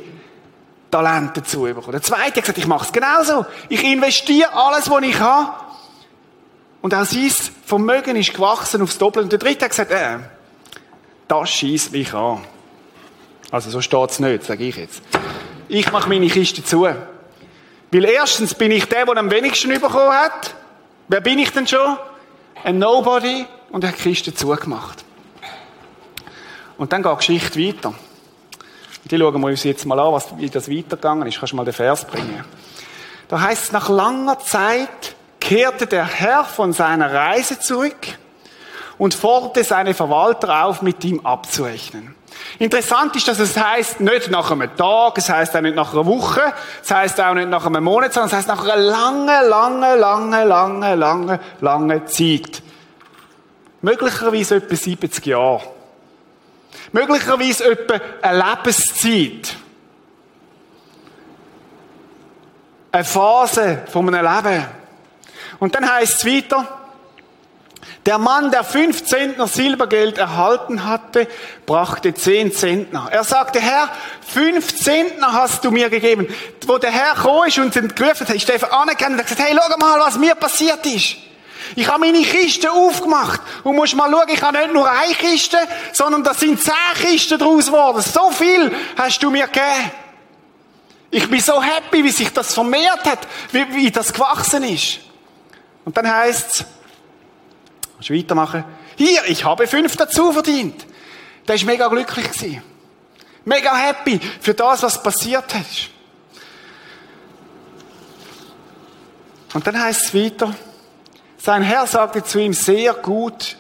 [0.90, 1.92] Talente dazu bekommen.
[1.92, 3.46] Der zweite hat gesagt, ich mache es genauso.
[3.70, 5.54] Ich investiere alles, was ich habe.
[6.82, 7.32] Und auch sein
[7.66, 9.24] Vermögen ist gewachsen aufs Doppelte.
[9.24, 10.20] Und der dritte hat gesagt, äh,
[11.32, 12.42] das schießt mich an.
[13.52, 15.02] Also so steht es nicht, sage ich jetzt.
[15.70, 16.82] Ich mache meine Kiste zu.
[16.84, 20.54] Weil erstens bin ich der, der am wenigsten bekommen hat.
[21.08, 21.98] Wer bin ich denn schon?
[22.66, 23.46] Ein Nobody.
[23.70, 25.06] Und hat die Kiste zugemacht.
[26.78, 27.94] Und dann geht die Geschichte weiter.
[29.06, 31.40] Die schauen wir uns jetzt mal an, wie das weitergegangen ist.
[31.40, 32.44] Kannst du mal den Vers bringen?
[33.30, 38.20] Da heißt es, nach langer Zeit kehrte der Herr von seiner Reise zurück
[39.02, 42.14] und forderte seine Verwalter auf, mit ihm abzurechnen.
[42.60, 46.06] Interessant ist, dass es heißt nicht nach einem Tag, es heißt auch nicht nach einer
[46.06, 49.96] Woche, es heißt auch nicht nach einem Monat, sondern es heißt nach einer lange, lange,
[49.96, 52.62] lange, lange, lange, lange Zeit.
[53.82, 55.64] Möglicherweise etwa 70 Jahre.
[56.92, 59.56] Möglicherweise etwa eine Lebenszeit.
[62.92, 64.66] Eine Phase von einem Leben.
[65.60, 66.81] Und dann heißt es weiter,
[68.06, 71.28] der Mann, der fünf Zentner Silbergeld erhalten hatte,
[71.68, 73.08] brachte zehn Zentner.
[73.12, 73.90] Er sagte, Herr,
[74.28, 76.28] fünf Zentner hast du mir gegeben.
[76.66, 79.48] Wo der Herr gekommen ist und ihn gerufen hat, ist Stefan anerkannt und hat gesagt,
[79.48, 81.18] hey, schau mal, was mir passiert ist.
[81.76, 83.40] Ich habe meine Kiste aufgemacht.
[83.64, 85.58] Und musst mal schauen, ich habe nicht nur eine Kiste,
[85.94, 88.02] sondern das sind zehn Kisten daraus geworden.
[88.02, 89.92] So viel hast du mir gegeben.
[91.12, 93.20] Ich bin so happy, wie sich das vermehrt hat,
[93.52, 95.00] wie, wie das gewachsen ist.
[95.86, 96.66] Und dann heißt es,
[98.02, 98.64] Kannst du weitermachen?
[98.96, 100.88] Hier, ich habe fünf dazu verdient.
[101.48, 102.64] Der ist mega glücklich gewesen.
[103.46, 105.92] Mega happy für das, was passiert ist.
[109.54, 110.56] Und dann heißt es weiter,
[111.38, 113.56] sein Herr sagte zu ihm sehr gut,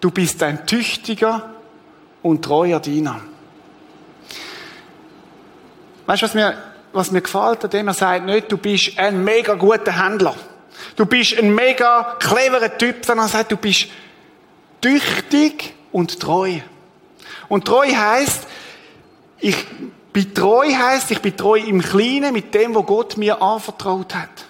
[0.00, 1.50] du bist ein tüchtiger
[2.22, 3.20] und treuer Diener.
[6.06, 6.54] Weißt du, was mir,
[6.92, 7.88] was mir gefällt an dem?
[7.88, 10.36] Er sagt nicht, du bist ein mega guter Händler.
[10.96, 13.88] Du bist ein mega cleverer Typ, sondern er sagt, du bist
[14.80, 16.60] tüchtig und treu.
[17.48, 18.46] Und treu heißt,
[19.38, 19.56] ich
[20.12, 24.46] bin treu heißt, ich bin treu im Kleinen mit dem, was Gott mir anvertraut hat.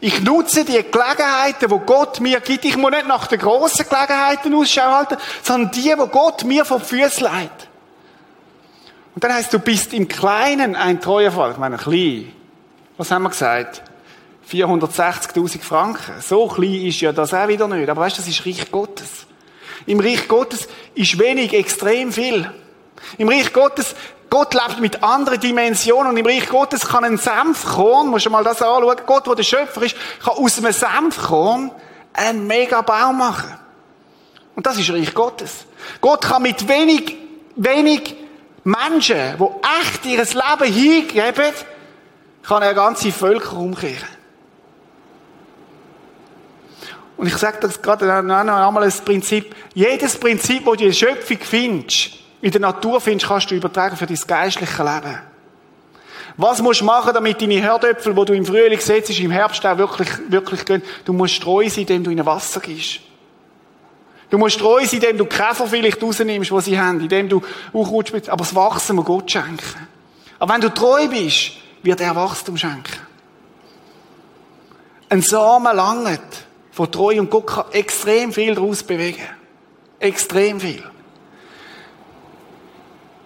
[0.00, 2.64] Ich nutze die Gelegenheiten, wo Gott mir gibt.
[2.64, 6.80] Ich muss nicht nach den grossen Gelegenheiten Ausschau halten, sondern die, wo Gott mir vor
[6.80, 7.68] die Füße legt.
[9.14, 11.52] Und dann heißt, du bist im Kleinen ein treuer Fall.
[11.52, 12.30] Ich meine, klein.
[12.98, 13.82] Was haben wir gesagt?
[14.50, 16.20] 460.000 Franken.
[16.20, 17.88] So klein ist ja das auch wieder nicht.
[17.88, 19.26] Aber weißt du, das ist Reich Gottes.
[19.86, 22.50] Im Reich Gottes ist wenig extrem viel.
[23.18, 23.94] Im Reich Gottes,
[24.30, 28.44] Gott lebt mit anderen Dimensionen und im Reich Gottes kann ein Senfkorn, musst du mal
[28.44, 31.70] das anschauen, Gott, der der Schöpfer ist, kann aus einem Senfkorn
[32.12, 33.52] einen mega Baum machen.
[34.54, 35.66] Und das ist Reich Gottes.
[36.00, 37.16] Gott kann mit wenig,
[37.56, 38.16] wenig
[38.64, 41.52] Menschen, die echt ihr Leben hingeben,
[42.42, 44.15] kann er ganze Völker umkehren.
[47.16, 49.54] Und ich sage das gerade noch einmal als Prinzip.
[49.74, 52.10] Jedes Prinzip, das du in der Schöpfung findest,
[52.42, 55.18] in der Natur findest, kannst du übertragen für dein geistliche Leben.
[56.36, 59.78] Was musst du machen, damit deine Herdöpfel, die du im Frühling setzt, im Herbst auch
[59.78, 60.82] wirklich, wirklich gehen?
[61.06, 63.00] Du musst treu sein, indem du ihnen Wasser gibst.
[64.28, 67.40] Du musst treu sein, indem du Käfer vielleicht rausnimmst, die sie haben, indem du
[67.72, 69.88] auch Aber das Wachsen muss Gott schenken.
[70.38, 71.52] Aber wenn du treu bist,
[71.82, 72.98] wird er Wachstum schenken.
[75.08, 76.46] Ein Samen langt
[76.76, 79.22] von Treu und Gott kann extrem viel daraus bewegen.
[79.98, 80.84] Extrem viel.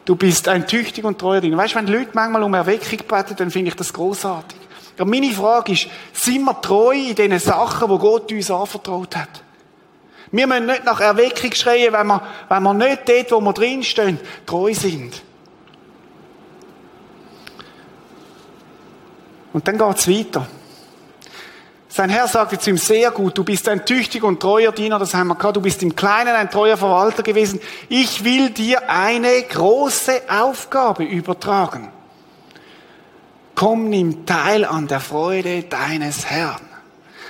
[0.04, 1.56] Du bist ein tüchtiger und treuer Diener.
[1.56, 4.56] Weißt du, wenn Leute manchmal um Erweckung beten, dann finde ich das großartig.
[4.96, 9.42] Ja, meine Frage ist, sind wir treu in den Sachen, wo Gott uns anvertraut hat?
[10.30, 14.20] Wir müssen nicht nach Erweckung schreien, wenn wir, wenn wir nicht dort, wo wir drinstehen,
[14.46, 15.24] treu sind.
[19.52, 20.46] Und dann geht es weiter.
[21.92, 25.12] Sein Herr sagte zu ihm, sehr gut, du bist ein tüchtiger und treuer Diener, das
[25.12, 27.60] haben wir gehabt, du bist im Kleinen ein treuer Verwalter gewesen.
[27.88, 31.90] Ich will dir eine große Aufgabe übertragen.
[33.56, 36.60] Komm, nimm teil an der Freude deines Herrn.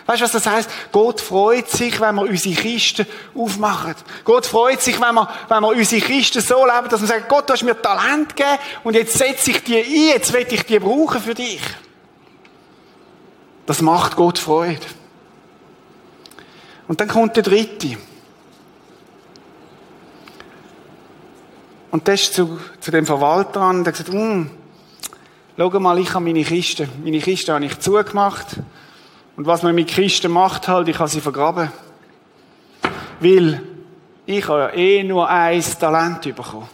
[0.04, 0.70] Weißt du, was das heißt?
[0.92, 3.94] Gott freut sich, wenn wir unsere Kisten aufmachen.
[4.24, 7.48] Gott freut sich, wenn wir, wenn wir unsere Kisten so leben, dass wir sagen, Gott,
[7.48, 10.78] du hast mir Talent gegeben und jetzt setze ich die ein, jetzt will ich die
[10.78, 11.62] brauchen für dich.
[13.70, 14.84] Das macht Gott Freude.
[16.88, 17.96] Und dann kommt der dritte.
[21.92, 24.50] Und der ist zu, zu dem Verwalter an, der sagt, hm,
[25.56, 28.56] schau mal, ich habe meine Kiste, meine Kiste habe ich zugemacht.
[29.36, 31.70] Und was man mit Kisten macht, halt, ich habe sie vergraben.
[33.20, 33.62] Weil
[34.26, 36.68] ich habe ja eh nur ein Talent bekommen.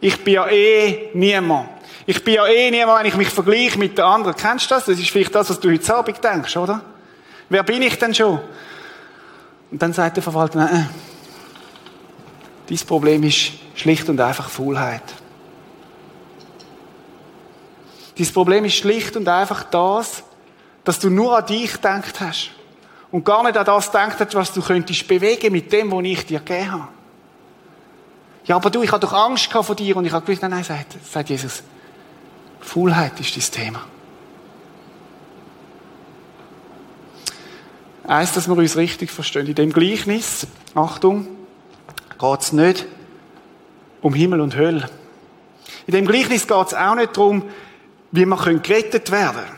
[0.00, 1.77] Ich bin ja eh niemand.
[2.10, 4.34] Ich bin ja eh niemand, wenn ich mich vergleiche mit den anderen.
[4.34, 4.86] Kennst du das?
[4.86, 6.80] Das ist vielleicht das, was du heute Abend denkst, oder?
[7.50, 8.40] Wer bin ich denn schon?
[9.70, 10.88] Und dann sagt der Verwalter, nein,
[12.66, 15.02] dein Problem ist schlicht und einfach Faulheit.
[18.16, 20.22] Dein Problem ist schlicht und einfach das,
[20.84, 22.52] dass du nur an dich gedacht hast.
[23.10, 26.24] Und gar nicht an das gedacht hast, was du könntest bewegen mit dem, was ich
[26.24, 26.88] dir gegeben habe.
[28.46, 30.64] Ja, aber du, ich hatte doch Angst vor dir und ich habe gewusst, nein, nein,
[30.64, 31.62] sagt, sagt Jesus,
[32.60, 33.84] Faulheit ist das Thema.
[38.04, 39.46] Eins, dass wir uns richtig verstehen.
[39.46, 41.28] In dem Gleichnis, Achtung,
[42.18, 42.86] geht es nicht
[44.00, 44.88] um Himmel und Hölle.
[45.86, 47.44] In dem Gleichnis geht es auch nicht darum,
[48.10, 49.57] wie man gerettet werden können.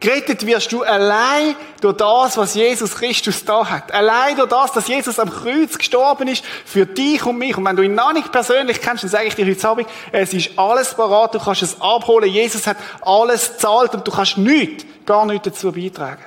[0.00, 3.92] Gerettet wirst du allein durch das, was Jesus Christus da hat.
[3.92, 7.56] Allein durch das, dass Jesus am Kreuz gestorben ist für dich und mich.
[7.56, 10.32] Und wenn du ihn noch nicht persönlich kennst, dann sage ich dir heute Abend, es
[10.32, 12.30] ist alles parat, du kannst es abholen.
[12.30, 16.24] Jesus hat alles zahlt und du kannst nichts, gar nichts dazu beitragen.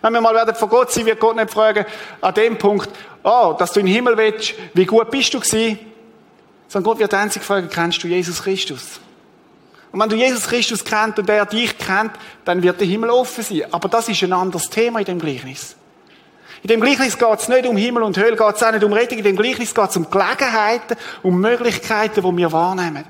[0.00, 1.84] Wenn wir mal werden von Gott sein, wird Gott nicht fragen,
[2.20, 2.88] an dem Punkt,
[3.22, 5.78] oh, dass du in den Himmel willst, wie gut bist du gewesen?
[6.68, 9.00] Sondern Gott wird einzig fragen, kennst du Jesus Christus?
[9.92, 12.12] Und wenn du Jesus Christus kennt und er dich kennt,
[12.46, 13.62] dann wird der Himmel offen sein.
[13.70, 15.76] Aber das ist ein anderes Thema in dem Gleichnis.
[16.62, 18.92] In dem Gleichnis geht es nicht um Himmel und Hölle, geht es auch nicht um
[18.92, 19.18] Rettung.
[19.18, 23.04] In dem Gleichnis geht es um Gelegenheiten, um Möglichkeiten, die wir wahrnehmen.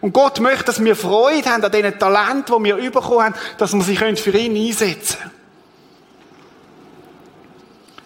[0.00, 3.72] Und Gott möchte, dass wir Freude haben an diesen Talenten, die wir bekommen haben, dass
[3.72, 5.40] wir sie für ihn einsetzen können.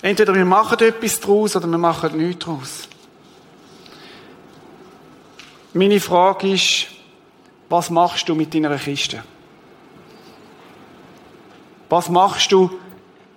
[0.03, 2.89] Entweder wir machen etwas daraus oder wir machen nichts daraus.
[5.73, 6.89] Meine Frage ist,
[7.75, 9.25] was machst du mit deiner Kiste?
[11.89, 12.71] Was machst du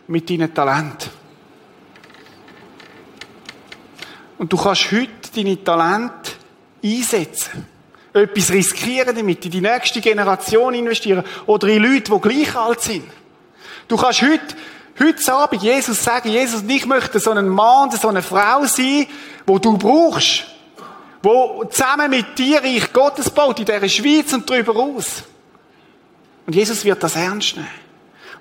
[0.05, 1.09] mit deinem Talent?
[4.37, 6.33] Und du kannst heute deine Talente
[6.83, 7.65] einsetzen.
[8.13, 13.05] Etwas riskieren damit, in die nächste Generation investieren oder in Leute, die gleich alt sind.
[13.87, 14.55] Du kannst heute,
[14.99, 19.07] heute Abend Jesus sagen, Jesus, ich möchte so ein Mann, so eine Frau sein,
[19.47, 20.45] wo du brauchst
[21.23, 25.23] wo zusammen mit dir Reich Gottes baut in dieser Schweiz und darüber aus.
[26.45, 27.67] Und Jesus wird das ernst nehmen.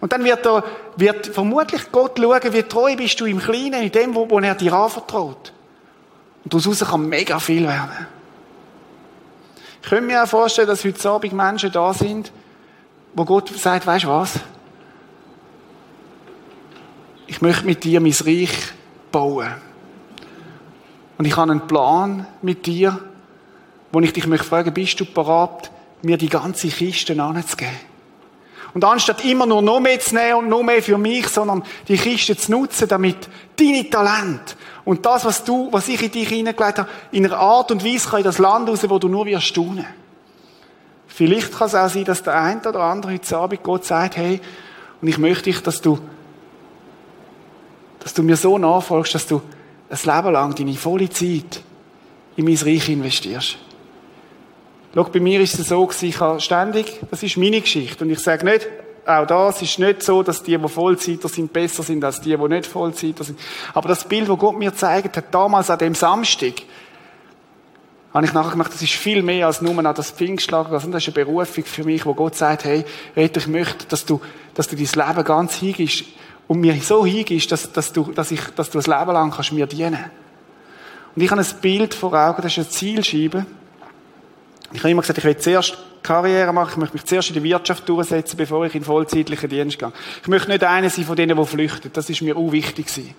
[0.00, 0.62] Und dann wird, er,
[0.96, 4.54] wird vermutlich Gott schauen, wie treu bist du im Kleinen, in dem, wo, wo er
[4.54, 5.52] dir anvertraut.
[6.44, 8.06] Und daraus kann mega viel werden.
[9.82, 12.30] Ich könnte mir auch vorstellen, dass heute Abend Menschen da sind,
[13.14, 14.34] wo Gott sagt, weißt du was?
[17.26, 18.72] Ich möchte mit dir mein Reich
[19.10, 19.48] bauen.
[21.18, 22.98] Und ich habe einen Plan mit dir,
[23.92, 25.70] wo ich dich möchte fragen, bist du bereit,
[26.02, 27.72] mir die ganze Kiste anzugeben?
[28.74, 31.96] Und anstatt immer nur noch mehr zu nehmen und noch mehr für mich, sondern die
[31.96, 33.16] Kiste zu nutzen, damit
[33.58, 34.54] deine Talent
[34.84, 38.10] und das, was du, was ich in dich hineingelegt habe, in einer Art und Weise
[38.10, 39.86] kann in das Land raus, wo du nur wirst staunen.
[41.06, 44.42] Vielleicht kann es auch sein, dass der eine oder andere heute Abend Gott sagt, hey,
[45.00, 45.98] und ich möchte dich, dass du,
[48.00, 49.40] dass du mir so nachfolgst, dass du
[49.88, 51.62] ein Leben lang deine volle Zeit
[52.36, 53.58] in mein Reich investierst.
[54.94, 58.04] Schau, bei mir ist es so ich habe ständig, das ist meine Geschichte.
[58.04, 58.66] Und ich sage nicht,
[59.06, 62.48] auch das ist nicht so, dass die, die Vollzeiter sind, besser sind als die, die
[62.48, 63.38] nicht Vollzeiter sind.
[63.74, 66.54] Aber das Bild, das Gott mir zeigt hat, damals an dem Samstag,
[68.12, 70.70] habe ich nachher gemacht, das ist viel mehr als nur an das Pfingstlager.
[70.70, 72.84] Das ist eine Berufung für mich, wo Gott sagt, hey,
[73.14, 74.20] Retter, ich möchte, dass du,
[74.54, 76.04] dass du dein Leben ganz hingibst
[76.48, 79.52] und mir so hingibst, dass, dass, du, dass, ich, dass du ein Leben lang kannst
[79.52, 80.04] mir dienen
[81.14, 83.46] Und ich habe ein Bild vor Augen, das ist eine Zielscheibe.
[84.72, 87.42] Ich habe immer gesagt, ich will zuerst Karriere machen, ich möchte mich zuerst in der
[87.42, 89.92] Wirtschaft durchsetzen, bevor ich in vollzeitlichen Dienst gehe.
[90.22, 91.90] Ich möchte nicht einer sein von denen, die flüchten.
[91.92, 93.14] Das ist mir auch wichtig gewesen.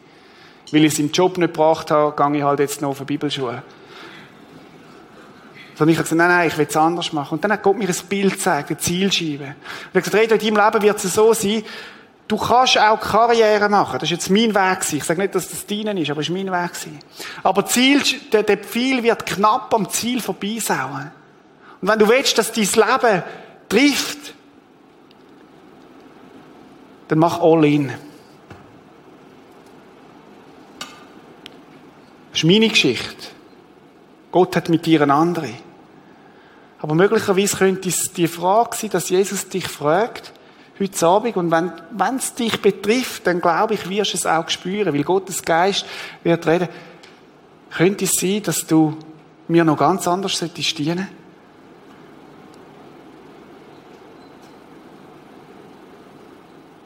[0.72, 3.06] Weil ich es im Job nicht gebracht habe, gehe ich halt jetzt noch auf eine
[3.06, 3.64] Bibelschule.
[5.76, 7.36] Sondern ich habe gesagt, nein, nein, ich will es anders machen.
[7.36, 9.44] Und dann hat Gott mir ein Bild gezeigt, eine Zielscheibe.
[9.44, 9.56] Und
[9.94, 11.64] er hat gesagt, in deinem Leben wird es so sein,
[12.28, 14.00] Du kannst auch Karriere machen.
[14.00, 14.80] Das ist jetzt mein Weg.
[14.92, 16.72] Ich sage nicht, dass das deinen ist, aber es ist mein Weg.
[17.44, 18.02] Aber Ziel,
[18.34, 21.12] der, der Pfeil wird knapp am Ziel vorbeisauen.
[21.82, 23.24] Und wenn du willst, dass dein Leben
[23.70, 24.34] trifft,
[27.08, 27.94] dann mach all in.
[32.32, 33.28] Das ist meine Geschichte.
[34.32, 35.50] Gott hat mit dir eine andere.
[36.80, 40.34] Aber möglicherweise könnte es die Frage sein, dass Jesus dich fragt,
[40.80, 41.38] heute Abend.
[41.38, 45.44] Und wenn, es dich betrifft, dann glaube ich, wirst du es auch spüren, weil Gottes
[45.44, 45.86] Geist
[46.24, 46.70] wird reden.
[47.72, 48.98] Könnte es sein, dass du
[49.48, 51.08] mir noch ganz anders solltest dienen?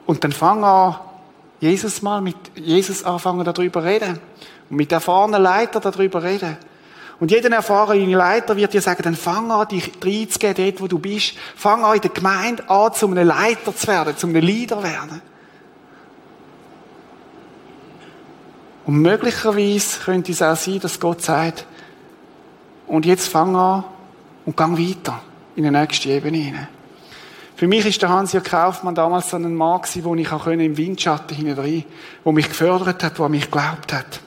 [0.06, 0.96] Und dann fang an,
[1.62, 4.20] Jesus mal mit Jesus anfangen darüber reden.
[4.70, 6.58] Und mit erfahrenen Leiter darüber reden.
[7.22, 10.98] Und jeder erfahrene Leiter wird dir sagen, dann fang an, dich reinzugehen, dort, wo du
[10.98, 11.36] bist.
[11.56, 15.22] Fang an, in der Gemeinde an, zu einem Leiter zu werden, zu einem Leader werden.
[18.88, 21.68] Und möglicherweise könnte es auch sein, dass Gott sagt,
[22.88, 23.84] und jetzt fang an
[24.48, 25.22] und gang weiter
[25.56, 26.68] in die nächste Ebene hinein.
[27.56, 30.76] Für mich ist der Hans-Jörg Kaufmann damals so ein Mann gewesen, wo ich auch im
[30.76, 31.86] Windschatten hinein,
[32.24, 34.22] wo mich gefördert hat, wo mich geglaubt hat.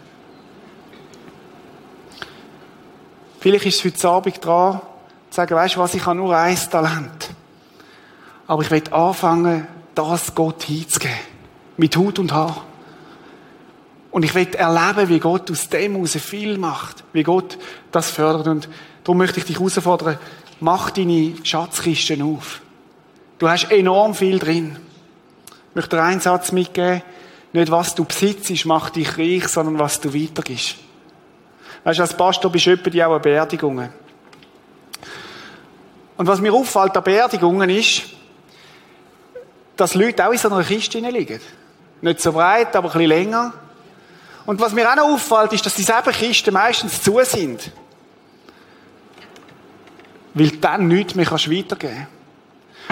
[3.45, 4.81] Vielleicht ist es heute Abend dran,
[5.29, 7.29] zu sagen, weißt du was, ich habe nur ein Talent.
[8.47, 11.15] Aber ich will anfangen, das Gott hinzugeben.
[11.77, 12.65] Mit Hut und Haar.
[14.13, 17.05] Und ich will erleben, wie Gott aus dem heraus viel macht.
[17.13, 17.59] Wie Gott
[17.93, 18.47] das fördert.
[18.47, 18.69] Und
[19.03, 20.17] darum möchte ich dich herausfordern,
[20.61, 22.63] mach deine Schatzkisten auf.
[23.39, 24.79] Du hast enorm viel drin.
[25.69, 27.03] Ich möchte dir einen Satz mitgeben.
[27.53, 30.77] Nicht was du besitzt, macht dich reich, sondern was du weitergibst.
[31.85, 33.91] Weißt du, als Pastor bist du etwa auch an Beerdigungen.
[36.17, 38.03] Und was mir auffällt an Beerdigungen ist,
[39.77, 41.41] dass Leute auch in so einer Kiste liegen.
[42.01, 43.53] Nicht so breit, aber ein bisschen länger.
[44.47, 47.71] Und was mir auch noch auffällt, ist, dass dieselben Kisten meistens zu sind.
[50.35, 52.14] Weil dann nichts mehr weitergeben kannst.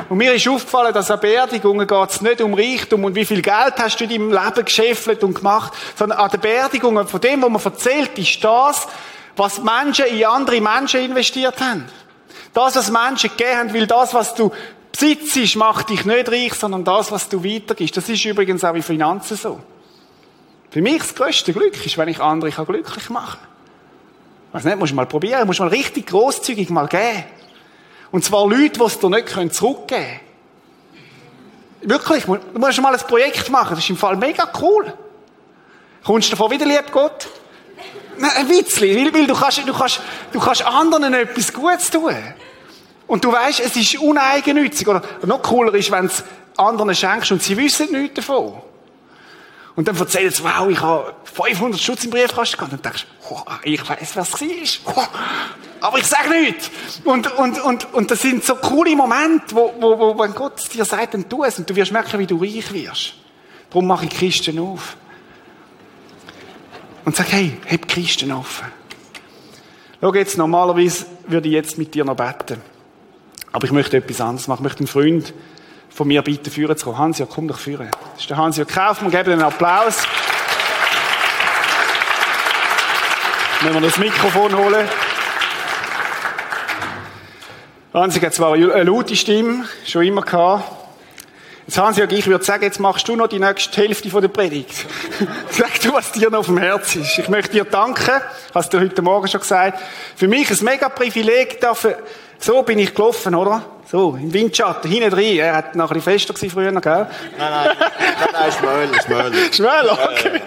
[0.08, 3.74] Und mir ist aufgefallen, dass an Beerdigungen es nicht um Reichtum und wie viel Geld
[3.78, 7.50] hast du in deinem Leben geschäffelt und gemacht, sondern an den Beerdigungen von dem, was
[7.50, 8.86] man erzählt, ist das,
[9.36, 11.86] was Menschen in andere Menschen investiert haben.
[12.52, 14.50] Das, was Menschen gegeben haben, weil das, was du
[14.92, 17.96] besitzt, macht dich nicht reich, sondern das, was du weitergibst.
[17.96, 19.60] Das ist übrigens auch in Finanzen so.
[20.70, 23.48] Für mich das größte Glück ist, wenn ich andere glücklich machen kann.
[24.52, 27.24] Weiß nicht, musst du mal probieren, musst du mal richtig großzügig mal geben.
[28.12, 30.20] Und zwar Leute, die es dir nicht zurückgeben können.
[31.80, 34.92] Wirklich, du musst mal ein Projekt machen, das ist im Fall mega cool.
[36.04, 37.26] Kommst du davon wieder, lieb Gott?
[38.36, 40.00] Ein Witzli, weil, weil du, kannst, du, kannst,
[40.32, 42.14] du kannst anderen etwas Gutes tun.
[43.06, 44.86] Und du weißt, es ist uneigennützig.
[44.86, 46.22] Oder noch cooler ist, wenn es
[46.56, 48.60] anderen schenkst und sie wissen nichts davon.
[49.74, 52.72] Und dann erzählt sie, wow, ich habe 500 Schutz im Briefkasten gehabt.
[52.72, 54.94] Und dann denkst du, oh, ich weiß, was es war.
[54.96, 56.70] Oh, aber ich sage nichts.
[57.04, 60.84] Und, und, und, und das sind so coole Momente, wo, wo, wo wenn Gott dir
[60.84, 61.58] sagt, dann tu es.
[61.58, 63.14] Und du wirst merken, wie du reich wirst.
[63.70, 64.96] Darum mache ich Kisten auf.
[67.04, 68.66] Und sag, hey, heb Kisten offen.
[70.00, 72.60] Schau jetzt, normalerweise würde ich jetzt mit dir noch beten.
[73.52, 74.60] Aber ich möchte etwas anderes machen.
[74.60, 75.32] Ich möchte einen Freund
[75.94, 76.98] von mir bitten, führen zu kommen.
[76.98, 77.90] Hans, komm doch führen.
[78.12, 79.10] Das ist der Hans-Jörg Kaufmann.
[79.10, 80.02] Geben einen Applaus.
[83.60, 84.88] Wenn wir das Mikrofon holen.
[87.94, 90.64] Hansi hat zwar eine laute Stimme, schon immer gehabt.
[91.66, 94.86] Jetzt Hansi ich würde sagen, jetzt machst du noch die nächste Hälfte der Predigt.
[95.50, 97.18] Sag du, was dir noch auf dem Herz ist.
[97.18, 98.20] Ich möchte dir danken,
[98.54, 99.78] hast du heute Morgen schon gesagt.
[100.16, 101.98] Für mich ein mega Privileg, dafür,
[102.42, 103.64] so bin ich gelaufen, oder?
[103.90, 105.38] So, im Windschatten, hinten drin.
[105.38, 106.82] Er hat noch ein bisschen fester gewesen früher, gell?
[106.82, 107.06] Nein,
[107.38, 109.52] nein, nein, nein, Schmöller, Schmöller.
[109.52, 110.40] Schmöller, okay.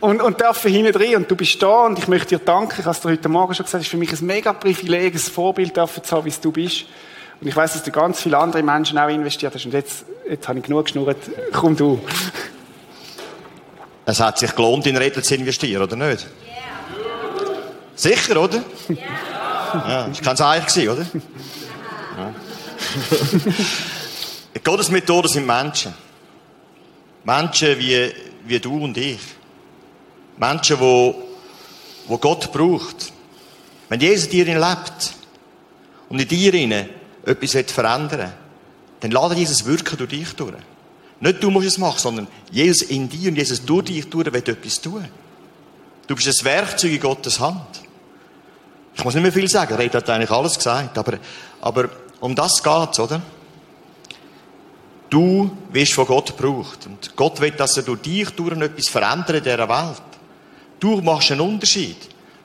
[0.00, 1.16] Und, und dürfen hinten drin.
[1.16, 2.76] Und du bist da und ich möchte dir danken.
[2.78, 5.14] Ich habe es dir heute Morgen schon gesagt, es ist für mich ein mega Privileg,
[5.14, 6.84] ein Vorbild dafür zu haben, wie du bist.
[7.40, 9.64] Und ich weiß, dass du ganz viele andere Menschen auch investiert hast.
[9.64, 11.16] Und jetzt, jetzt habe ich genug geschnurrt.
[11.52, 12.00] Komm du.
[14.06, 16.26] Es hat sich gelohnt, in Redler zu investieren, oder nicht?
[16.46, 17.54] Yeah.
[17.94, 18.62] Sicher, oder?
[18.88, 19.33] Yeah.
[19.74, 20.08] Ja.
[20.08, 21.06] Das kann es eigentlich sein, oder?
[22.16, 22.34] Ja.
[24.64, 25.92] Gottes Methode sind Menschen.
[27.24, 28.12] Menschen wie,
[28.46, 29.20] wie du und ich.
[30.36, 31.14] Menschen, wo,
[32.06, 33.12] wo Gott braucht.
[33.88, 35.14] Wenn Jesus in dir lebt
[36.08, 36.88] und in dir
[37.24, 38.32] etwas verändern will,
[39.00, 40.54] dann lade Jesus wirken durch dich durch.
[41.20, 44.34] Nicht du musst es machen, sondern Jesus in dir und Jesus durch dich durch will
[44.34, 45.06] etwas tun.
[46.06, 47.83] Du bist ein Werkzeug in Gottes Hand.
[48.96, 51.18] Ich muss nicht mehr viel sagen, Red hat eigentlich alles gesagt, aber,
[51.60, 51.88] aber
[52.20, 53.20] um das geht's, oder?
[55.10, 56.86] Du wirst von Gott gebraucht.
[56.86, 60.02] Und Gott will, dass er durch dich durch etwas verändert in dieser Welt.
[60.80, 61.96] Du machst einen Unterschied.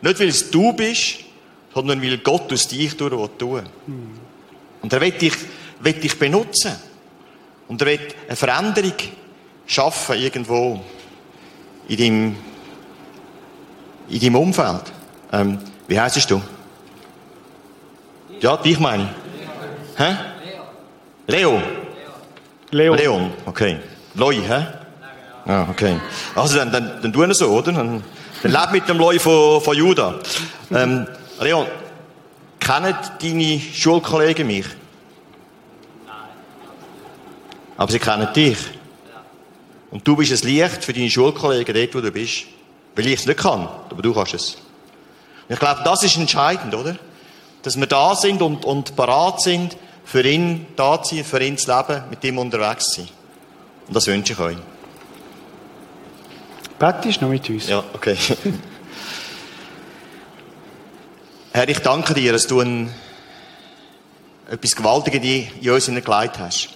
[0.02, 1.20] Nicht, weil es du bist,
[1.74, 4.12] sondern weil Gott aus dich durch tun hm.
[4.82, 5.34] Und er will dich,
[5.80, 6.74] will dich benutzen.
[7.68, 8.94] Und er will eine Veränderung
[9.66, 10.82] schaffen irgendwo
[11.88, 12.36] in deinem,
[14.10, 14.84] in deinem Umfeld.
[15.32, 15.60] Ähm,
[15.90, 16.42] wie heißt du?
[18.40, 20.00] Ja, dich meine ich.
[20.00, 20.16] Hä?
[21.28, 21.62] Leo.
[22.72, 22.94] Leo.
[22.96, 23.80] Leon, okay.
[24.14, 24.68] Loi, hä?
[25.46, 26.00] Ah, okay.
[26.36, 27.72] Also dann, dann, dann tun wir so, oder?
[27.72, 28.04] Dann,
[28.44, 30.20] dann leb mit dem Loi von, von Juda.
[30.72, 31.08] Ähm,
[31.40, 31.66] Leon,
[32.60, 34.68] kennen deine Schulkollegen mich?
[37.78, 38.58] Aber sie kennen dich.
[39.90, 42.46] Und du bist ein Licht für deine Schulkollegen dort, wo du bist.
[42.96, 44.58] Weil ich es nicht kann, aber du kannst es.
[45.50, 46.96] Ich glaube, das ist entscheidend, oder?
[47.64, 49.76] Dass wir da sind und, und parat sind,
[50.06, 53.10] für ihn da zu sein, für ihn zu leben, mit ihm unterwegs zu sein.
[53.88, 54.58] Und das wünsche ich euch.
[56.78, 57.68] Betest noch mit uns?
[57.68, 58.16] Ja, okay.
[61.52, 62.94] Herr, ich danke dir, dass du ein,
[64.50, 66.70] etwas Gewaltiges in uns hineingelegt hast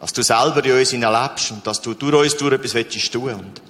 [0.00, 3.34] dass du selber in uns lebst und dass du durch uns durch etwas willst tun.
[3.34, 3.62] Und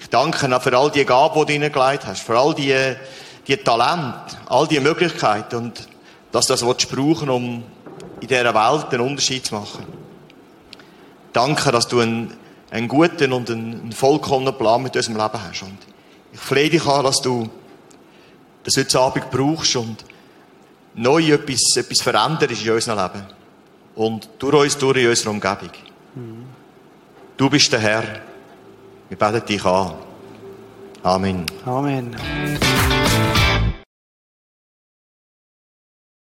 [0.00, 2.96] ich danke auch für all die Gaben, die du hineingelegt hast, für all die,
[3.48, 5.88] die Talente, all die Möglichkeiten und
[6.30, 7.64] dass du das willst brauchen, um
[8.20, 9.86] in dieser Welt einen Unterschied zu machen.
[11.32, 12.34] Danke, dass du ein,
[12.70, 15.62] einen guten und einen vollkommenen Plan mit unserem Leben hast.
[15.62, 15.78] Und
[16.32, 17.48] ich flehe dich an, dass du
[18.64, 20.04] das heute Abend brauchst und
[20.94, 23.26] neu etwas, etwas veränderst in unserem Leben.
[23.94, 25.70] Und durch uns, durch in unserer Umgebung.
[27.36, 28.04] Du bist der Herr.
[29.08, 30.07] Wir beten dich an.
[31.04, 31.46] Amen.
[31.66, 33.47] Amen.